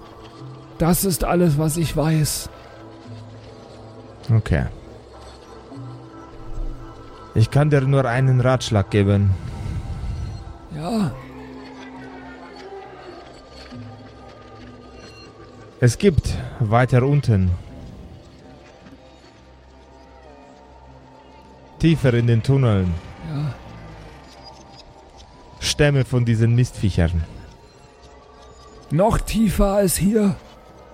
[0.77, 2.49] Das ist alles, was ich weiß.
[4.35, 4.65] Okay.
[7.35, 9.31] Ich kann dir nur einen Ratschlag geben.
[10.75, 11.11] Ja,
[15.85, 17.51] Es gibt weiter unten.
[21.83, 22.93] Tiefer in den Tunneln.
[23.29, 23.53] ja.
[25.59, 27.25] Stämme von diesen Mistviechern.
[28.89, 30.37] Noch tiefer als hier.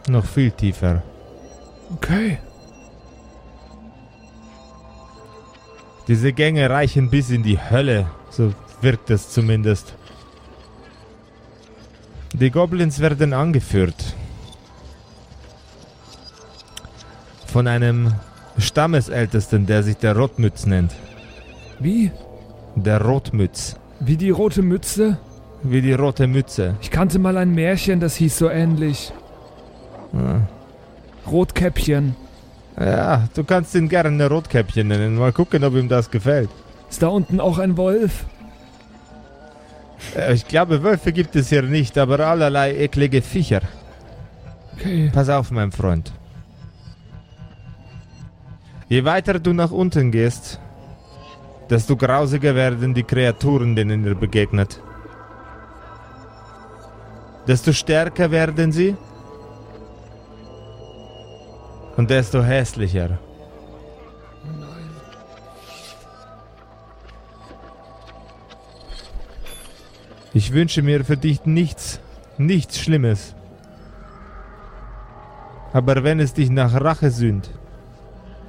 [0.08, 1.04] Noch viel tiefer.
[1.94, 2.40] Okay.
[6.08, 8.10] Diese Gänge reichen bis in die Hölle.
[8.32, 9.94] So wirkt es zumindest.
[12.34, 14.16] Die Goblins werden angeführt.
[17.46, 18.16] Von einem
[18.62, 20.93] Stammesältesten, der sich der Rotmütz nennt.
[21.80, 22.12] Wie?
[22.76, 23.76] Der Rotmütz.
[23.99, 25.18] Wie die rote Mütze?
[25.64, 26.76] Wie die rote Mütze.
[26.82, 29.12] Ich kannte mal ein Märchen, das hieß so ähnlich.
[30.14, 30.39] Ah.
[31.30, 32.16] Rotkäppchen.
[32.80, 35.16] Ja, du kannst ihn gerne Rotkäppchen nennen.
[35.18, 36.49] Mal gucken, ob ihm das gefällt.
[36.89, 38.26] Ist da unten auch ein Wolf?
[40.16, 43.62] Äh, Ich glaube, Wölfe gibt es hier nicht, aber allerlei eklige Viecher.
[44.78, 45.12] Okay.
[45.14, 46.14] Pass auf, mein Freund.
[48.90, 50.60] Je weiter du nach unten gehst,
[51.70, 54.82] desto grausiger werden die Kreaturen, denen ihr begegnet.
[57.48, 58.96] Desto stärker werden sie
[61.98, 63.20] und desto hässlicher.
[70.34, 72.00] Ich wünsche mir für dich nichts,
[72.40, 73.36] nichts Schlimmes.
[75.74, 77.52] Aber wenn es dich nach Rache sühnt,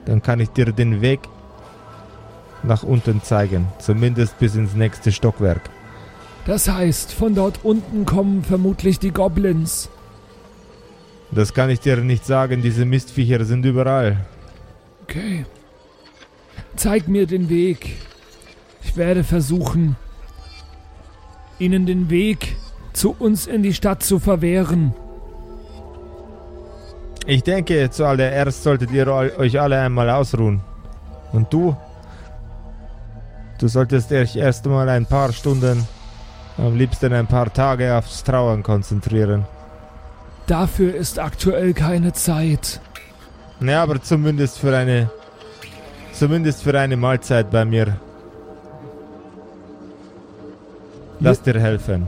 [0.04, 1.20] dann kann ich dir den Weg
[2.62, 5.70] nach unten zeigen, zumindest bis ins nächste Stockwerk.
[6.46, 9.88] Das heißt, von dort unten kommen vermutlich die Goblins.
[11.30, 14.24] Das kann ich dir nicht sagen, diese Mistviecher sind überall.
[15.02, 15.44] Okay.
[16.76, 17.96] Zeig mir den Weg.
[18.82, 19.96] Ich werde versuchen,
[21.58, 22.56] ihnen den Weg
[22.92, 24.94] zu uns in die Stadt zu verwehren.
[27.26, 30.60] Ich denke, zuallererst solltet ihr eu- euch alle einmal ausruhen.
[31.32, 31.76] Und du?
[33.58, 35.86] Du solltest dich erst mal ein paar Stunden,
[36.56, 39.44] am liebsten ein paar Tage aufs Trauern konzentrieren.
[40.46, 42.80] Dafür ist aktuell keine Zeit.
[43.60, 45.10] Ja, aber zumindest für eine.
[46.12, 47.96] Zumindest für eine Mahlzeit bei mir.
[51.20, 52.06] Lass dir helfen.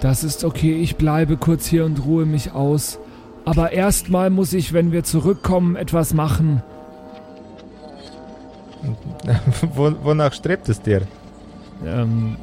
[0.00, 2.98] Das ist okay, ich bleibe kurz hier und ruhe mich aus.
[3.44, 6.62] Aber erstmal muss ich, wenn wir zurückkommen, etwas machen.
[9.74, 11.02] Wo, wonach strebt es dir?
[11.84, 12.36] Ähm,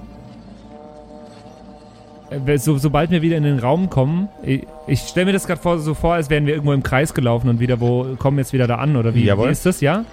[2.30, 5.80] äh, so, sobald wir wieder in den Raum kommen, ich, ich stelle mir das gerade
[5.80, 8.68] so vor, als wären wir irgendwo im Kreis gelaufen und wieder wo kommen jetzt wieder
[8.68, 9.48] da an oder wie, Jawohl.
[9.48, 10.06] wie ist das, ja?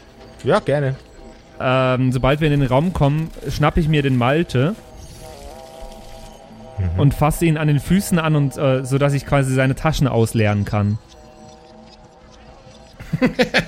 [0.44, 0.96] Ja, gerne.
[1.60, 4.74] Ähm, sobald wir in den Raum kommen, schnappe ich mir den Malte
[6.96, 10.06] und fasse ihn an den Füßen an und äh, so dass ich quasi seine Taschen
[10.08, 10.98] ausleeren kann.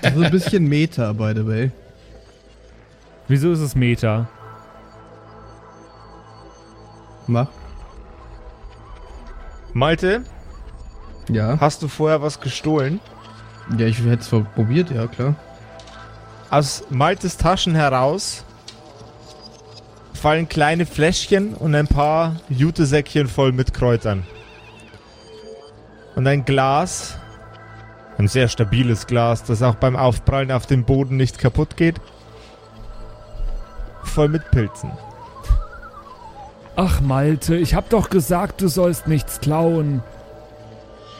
[0.03, 1.71] Das ist ein bisschen Meta, by the way.
[3.29, 4.29] Wieso ist es Meta?
[7.27, 7.49] Mach.
[9.73, 10.23] Malte,
[11.29, 11.59] Ja.
[11.61, 12.99] hast du vorher was gestohlen?
[13.79, 15.37] Ja, ich hätte es probiert, ja, klar.
[16.51, 18.45] Aus Maltes Taschen heraus
[20.21, 24.25] fallen kleine Fläschchen und ein paar Jutesäckchen voll mit Kräutern.
[26.15, 27.17] Und ein Glas,
[28.19, 32.03] ein sehr stabiles Glas, das auch beim Aufprallen auf dem Boden nicht kaputt geht,
[34.05, 34.91] voll mit Pilzen.
[36.77, 40.03] Ach, Malte, ich hab doch gesagt, du sollst nichts klauen.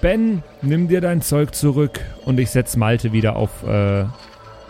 [0.03, 2.01] Ben, nimm dir dein Zeug zurück.
[2.27, 4.05] Und ich setze Malte wieder auf, äh,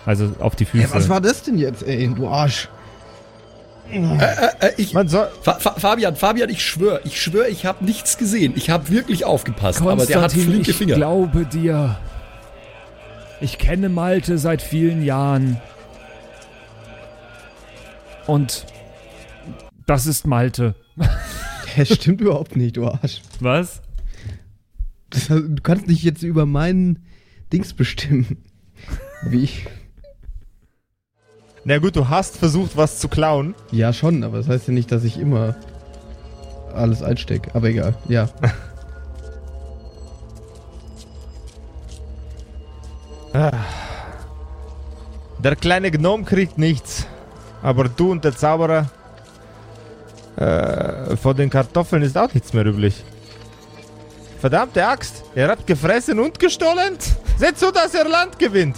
[0.06, 0.84] also auf die Füße.
[0.84, 2.68] Ja, was war das denn jetzt, ey, du Arsch?
[3.92, 8.18] Äh, ich, Man soll, Fa Fa Fabian, Fabian, ich schwöre, ich schwöre, ich habe nichts
[8.18, 8.52] gesehen.
[8.56, 10.94] Ich habe wirklich aufgepasst, aber der hat flinke ich Finger.
[10.96, 11.98] glaube dir.
[13.40, 15.60] Ich kenne Malte seit vielen Jahren.
[18.26, 18.66] Und
[19.86, 20.74] das ist Malte.
[21.76, 23.22] Das stimmt überhaupt nicht, du Arsch.
[23.38, 23.80] Was?
[25.08, 27.04] Das, du kannst nicht jetzt über meinen
[27.52, 28.38] Dings bestimmen.
[29.22, 29.66] Wie ich.
[31.64, 33.54] Na gut, du hast versucht, was zu klauen.
[33.70, 35.54] Ja, schon, aber das heißt ja nicht, dass ich immer
[36.74, 37.50] alles einstecke.
[37.54, 38.28] Aber egal, ja.
[45.38, 47.06] Der kleine Gnome kriegt nichts.
[47.62, 48.90] Aber du und der Zauberer.
[50.36, 53.04] Äh, von den Kartoffeln ist auch nichts mehr üblich.
[54.40, 56.96] Verdammte Axt, er hat gefressen und gestohlen.
[57.36, 58.76] Seht so, dass er Land gewinnt.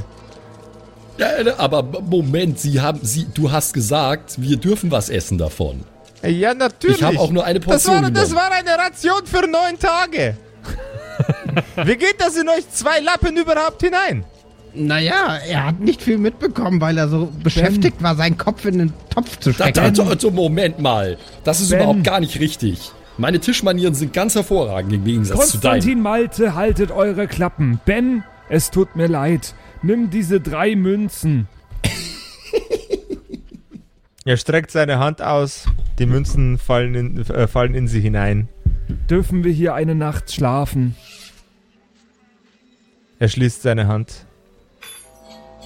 [1.19, 5.85] Ja, aber Moment, Sie haben, Sie, du hast gesagt, wir dürfen was essen davon.
[6.23, 6.99] Ja, natürlich.
[6.99, 10.37] Ich habe auch nur eine das Portion war, das war eine Ration für neun Tage.
[11.85, 14.25] Wie geht das in euch zwei Lappen überhaupt hinein?
[14.75, 18.93] Naja, er hat nicht viel mitbekommen, weil er so beschäftigt war, seinen Kopf in den
[19.11, 19.75] Topf zu Da, stecken.
[19.75, 21.81] da, also, also, Moment mal, das ist Ben.
[21.81, 22.91] überhaupt gar nicht richtig.
[23.19, 25.73] Meine Tischmanieren sind ganz hervorragend im Gegensatz zu deinen.
[25.73, 27.81] Konstantin Malte, haltet eure Klappen.
[27.85, 29.55] Ben, es tut mir leid.
[29.83, 31.49] Nimm diese drei Münzen.
[34.25, 35.67] Er streckt seine Hand aus,
[35.99, 38.49] die Münzen fallen in, äh, fallen in sie hinein.
[39.11, 40.95] Dürfen wir hier eine Nacht schlafen?
[43.19, 44.27] Er schließt seine Hand.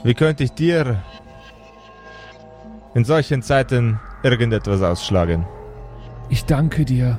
[0.05, 1.03] Wie könnte ich dir
[2.95, 5.47] in solchen Zeiten irgendetwas ausschlagen?
[6.31, 7.19] Ich danke dir.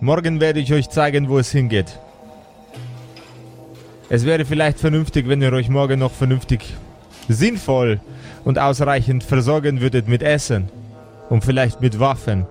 [0.00, 1.98] Morgen werde ich euch zeigen, wo es hingeht.
[4.14, 6.72] Es wäre vielleicht vernünftig, wenn ihr euch morgen noch vernünftig
[7.28, 7.98] sinnvoll
[8.44, 10.68] und ausreichend versorgen würdet mit Essen
[11.30, 12.46] und vielleicht mit Waffen.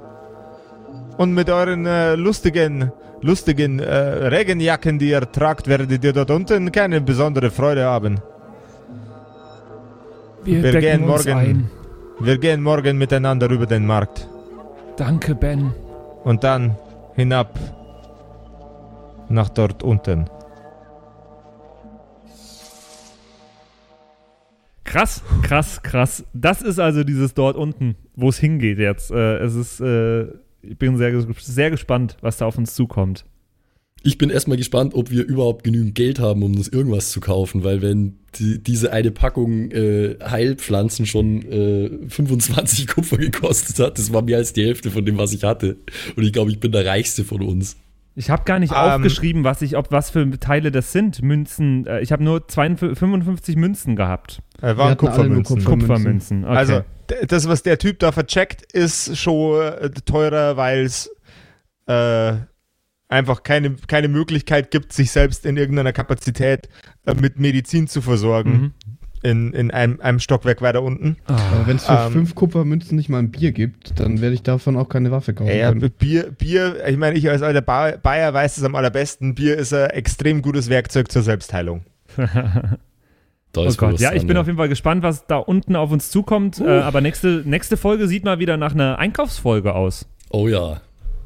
[1.16, 2.92] Und mit euren äh, lustigen,
[3.22, 3.96] lustigen äh,
[4.36, 8.20] Regenjacken, die ihr tragt, werdet ihr dort unten keine besondere Freude haben.
[10.44, 11.32] Wir, Wir gehen morgen.
[11.32, 11.72] ein.
[12.20, 14.28] Wir gehen morgen miteinander über den Markt
[14.98, 15.74] Danke, Ben.
[16.26, 16.76] und dann
[17.16, 17.58] hinab
[19.30, 20.26] nach dort unten.
[24.84, 26.26] Krass, krass, krass.
[26.34, 29.12] Das ist also dieses dort unten, wo es hingeht jetzt.
[29.12, 30.24] Äh, es ist, äh,
[30.62, 33.26] ich bin sehr, sehr gespannt, was da auf uns zukommt.
[34.06, 37.64] Ich bin erstmal gespannt, ob wir überhaupt genügend Geld haben, um uns irgendwas zu kaufen,
[37.64, 44.12] weil wenn die, diese eine Packung äh, Heilpflanzen schon äh, 25 Kupfer gekostet hat, das
[44.12, 45.78] war mehr als die Hälfte von dem, was ich hatte.
[46.18, 47.78] Und ich glaube, ich bin der reichste von uns.
[48.16, 48.78] Ich habe gar nicht Ähm.
[48.78, 51.22] aufgeschrieben, was ich, ob was für Teile das sind.
[51.24, 51.86] Münzen.
[51.88, 54.42] Äh, ich habe nur 52, 55 Münzen gehabt.
[54.62, 55.58] Äh, waren Kupfermünzen.
[55.64, 56.44] Kupfer- Kupfermünzen.
[56.46, 56.56] Okay.
[56.56, 56.82] Also,
[57.28, 61.10] das, was der Typ da vercheckt, ist schon äh, teurer, weil es
[61.88, 62.34] äh,
[63.10, 66.70] einfach keine, keine Möglichkeit gibt, sich selbst in irgendeiner Kapazität
[67.06, 68.52] äh, mit Medizin zu versorgen.
[68.52, 68.72] Mhm.
[69.24, 71.16] In, in einem, einem Stockwerk weiter unten.
[71.26, 72.12] Aber wenn es für Ähm.
[72.12, 75.50] fünf Kupfermünzen nicht mal ein Bier gibt, dann werde ich davon auch keine Waffe kaufen
[75.56, 75.90] Ja, können.
[75.98, 79.34] Bier, Bier, ich meine, ich als alter Ba- Bayer weiß es am allerbesten.
[79.34, 81.84] Bier ist ein extrem gutes Werkzeug zur Selbstheilung.
[83.56, 86.10] Da Oh Gott, ja, ich bin auf jeden Fall gespannt, was da unten auf uns
[86.10, 86.60] zukommt.
[86.60, 90.08] Äh, aber nächste, nächste Folge sieht mal wieder nach einer Einkaufsfolge aus.
[90.32, 90.82] Oh ja.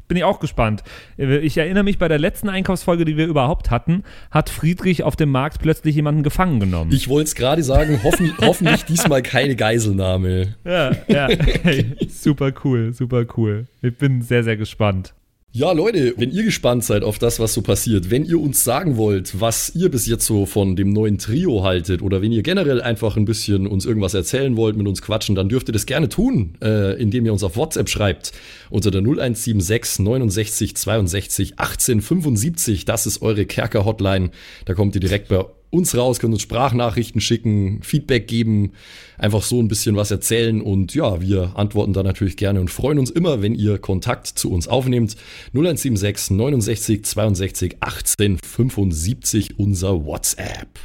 [0.08, 0.82] Bin ich auch gespannt.
[1.16, 5.30] Ich erinnere mich, bei der letzten Einkaufsfolge, die wir überhaupt hatten, hat Friedrich auf dem
[5.30, 6.92] Markt plötzlich jemanden gefangen genommen.
[6.92, 10.56] Ich wollte es gerade sagen, hoffen, hoffentlich diesmal keine Geiselnahme.
[10.64, 11.28] ja, ja.
[11.62, 13.66] Hey, super cool, super cool.
[13.82, 15.12] Ich bin sehr, sehr gespannt.
[15.58, 18.96] Ja, Leute, wenn ihr gespannt seid auf das, was so passiert, wenn ihr uns sagen
[18.96, 22.80] wollt, was ihr bis jetzt so von dem neuen Trio haltet oder wenn ihr generell
[22.80, 26.08] einfach ein bisschen uns irgendwas erzählen wollt, mit uns quatschen, dann dürft ihr das gerne
[26.08, 28.30] tun, äh, indem ihr uns auf WhatsApp schreibt
[28.70, 32.84] unter der 0176 69 62 18 75.
[32.84, 34.30] Das ist eure Kerker-Hotline.
[34.64, 38.74] Da kommt ihr direkt bei uns raus, könnt uns Sprachnachrichten schicken, Feedback geben,
[39.18, 42.98] einfach so ein bisschen was erzählen und ja, wir antworten da natürlich gerne und freuen
[42.98, 45.16] uns immer, wenn ihr Kontakt zu uns aufnehmt.
[45.52, 50.78] 0176 69 62 18 75 unser WhatsApp.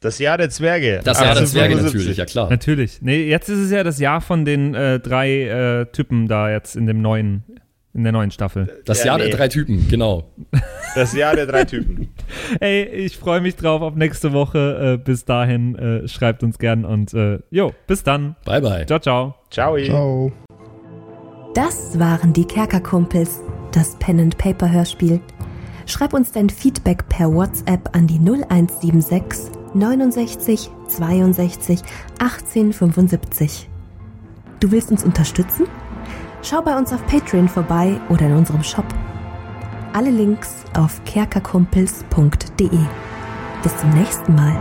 [0.00, 1.00] Das Jahr der Zwerge.
[1.02, 1.94] Das Jahr der Zwerge 1875.
[1.94, 2.50] natürlich, ja klar.
[2.50, 3.02] Natürlich.
[3.02, 6.76] Nee, jetzt ist es ja das Jahr von den äh, drei äh, Typen da jetzt
[6.76, 7.42] in dem neuen,
[7.94, 8.80] in der neuen Staffel.
[8.84, 9.24] Das Ja, Jahr nee.
[9.28, 10.30] der drei Typen, genau.
[10.94, 12.08] Das Jahr der drei Typen.
[12.60, 14.94] Ey, ich freue mich drauf auf nächste Woche.
[14.94, 18.36] Äh, bis dahin äh, schreibt uns gern und äh, jo, bis dann.
[18.44, 18.86] Bye bye.
[18.86, 19.34] Ciao, ciao.
[19.50, 19.78] Ciao.
[19.78, 20.32] Ciao.
[21.54, 23.40] Das waren die Kerkerkumpels,
[23.72, 25.20] das Pen and Paper Hörspiel.
[25.86, 31.80] Schreib uns dein Feedback per WhatsApp an die 0176 69 62
[32.18, 33.68] 18 75.
[34.60, 35.66] Du willst uns unterstützen?
[36.42, 38.86] Schau bei uns auf Patreon vorbei oder in unserem Shop.
[39.92, 42.70] Alle Links auf kerkerkumpels.de.
[43.62, 44.56] Bis zum nächsten Mal.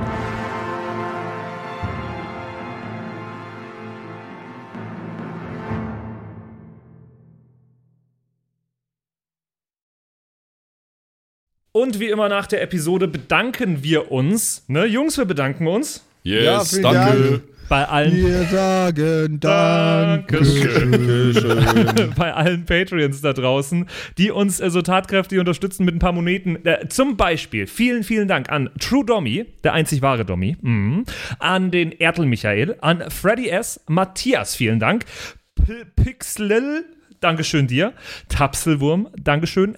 [11.71, 14.63] Und wie immer nach der Episode bedanken wir uns.
[14.67, 17.41] Ne, Jungs, wir bedanken uns Yes, Ja, vielen danke.
[17.69, 20.91] bei allen Wir sagen Dankeschön.
[22.17, 23.85] bei allen Patreons da draußen,
[24.17, 26.65] die uns äh, so tatkräftig unterstützen mit ein paar Moneten.
[26.65, 31.05] Äh, zum Beispiel vielen, vielen Dank an True Dommy, der einzig wahre Dommy, mhm.
[31.39, 35.05] an den Ertel Michael, an Freddy S., Matthias, vielen Dank,
[35.55, 36.83] P Pixlil,
[37.21, 37.93] Dankeschön dir,
[38.27, 39.77] Tapselwurm, Dankeschön,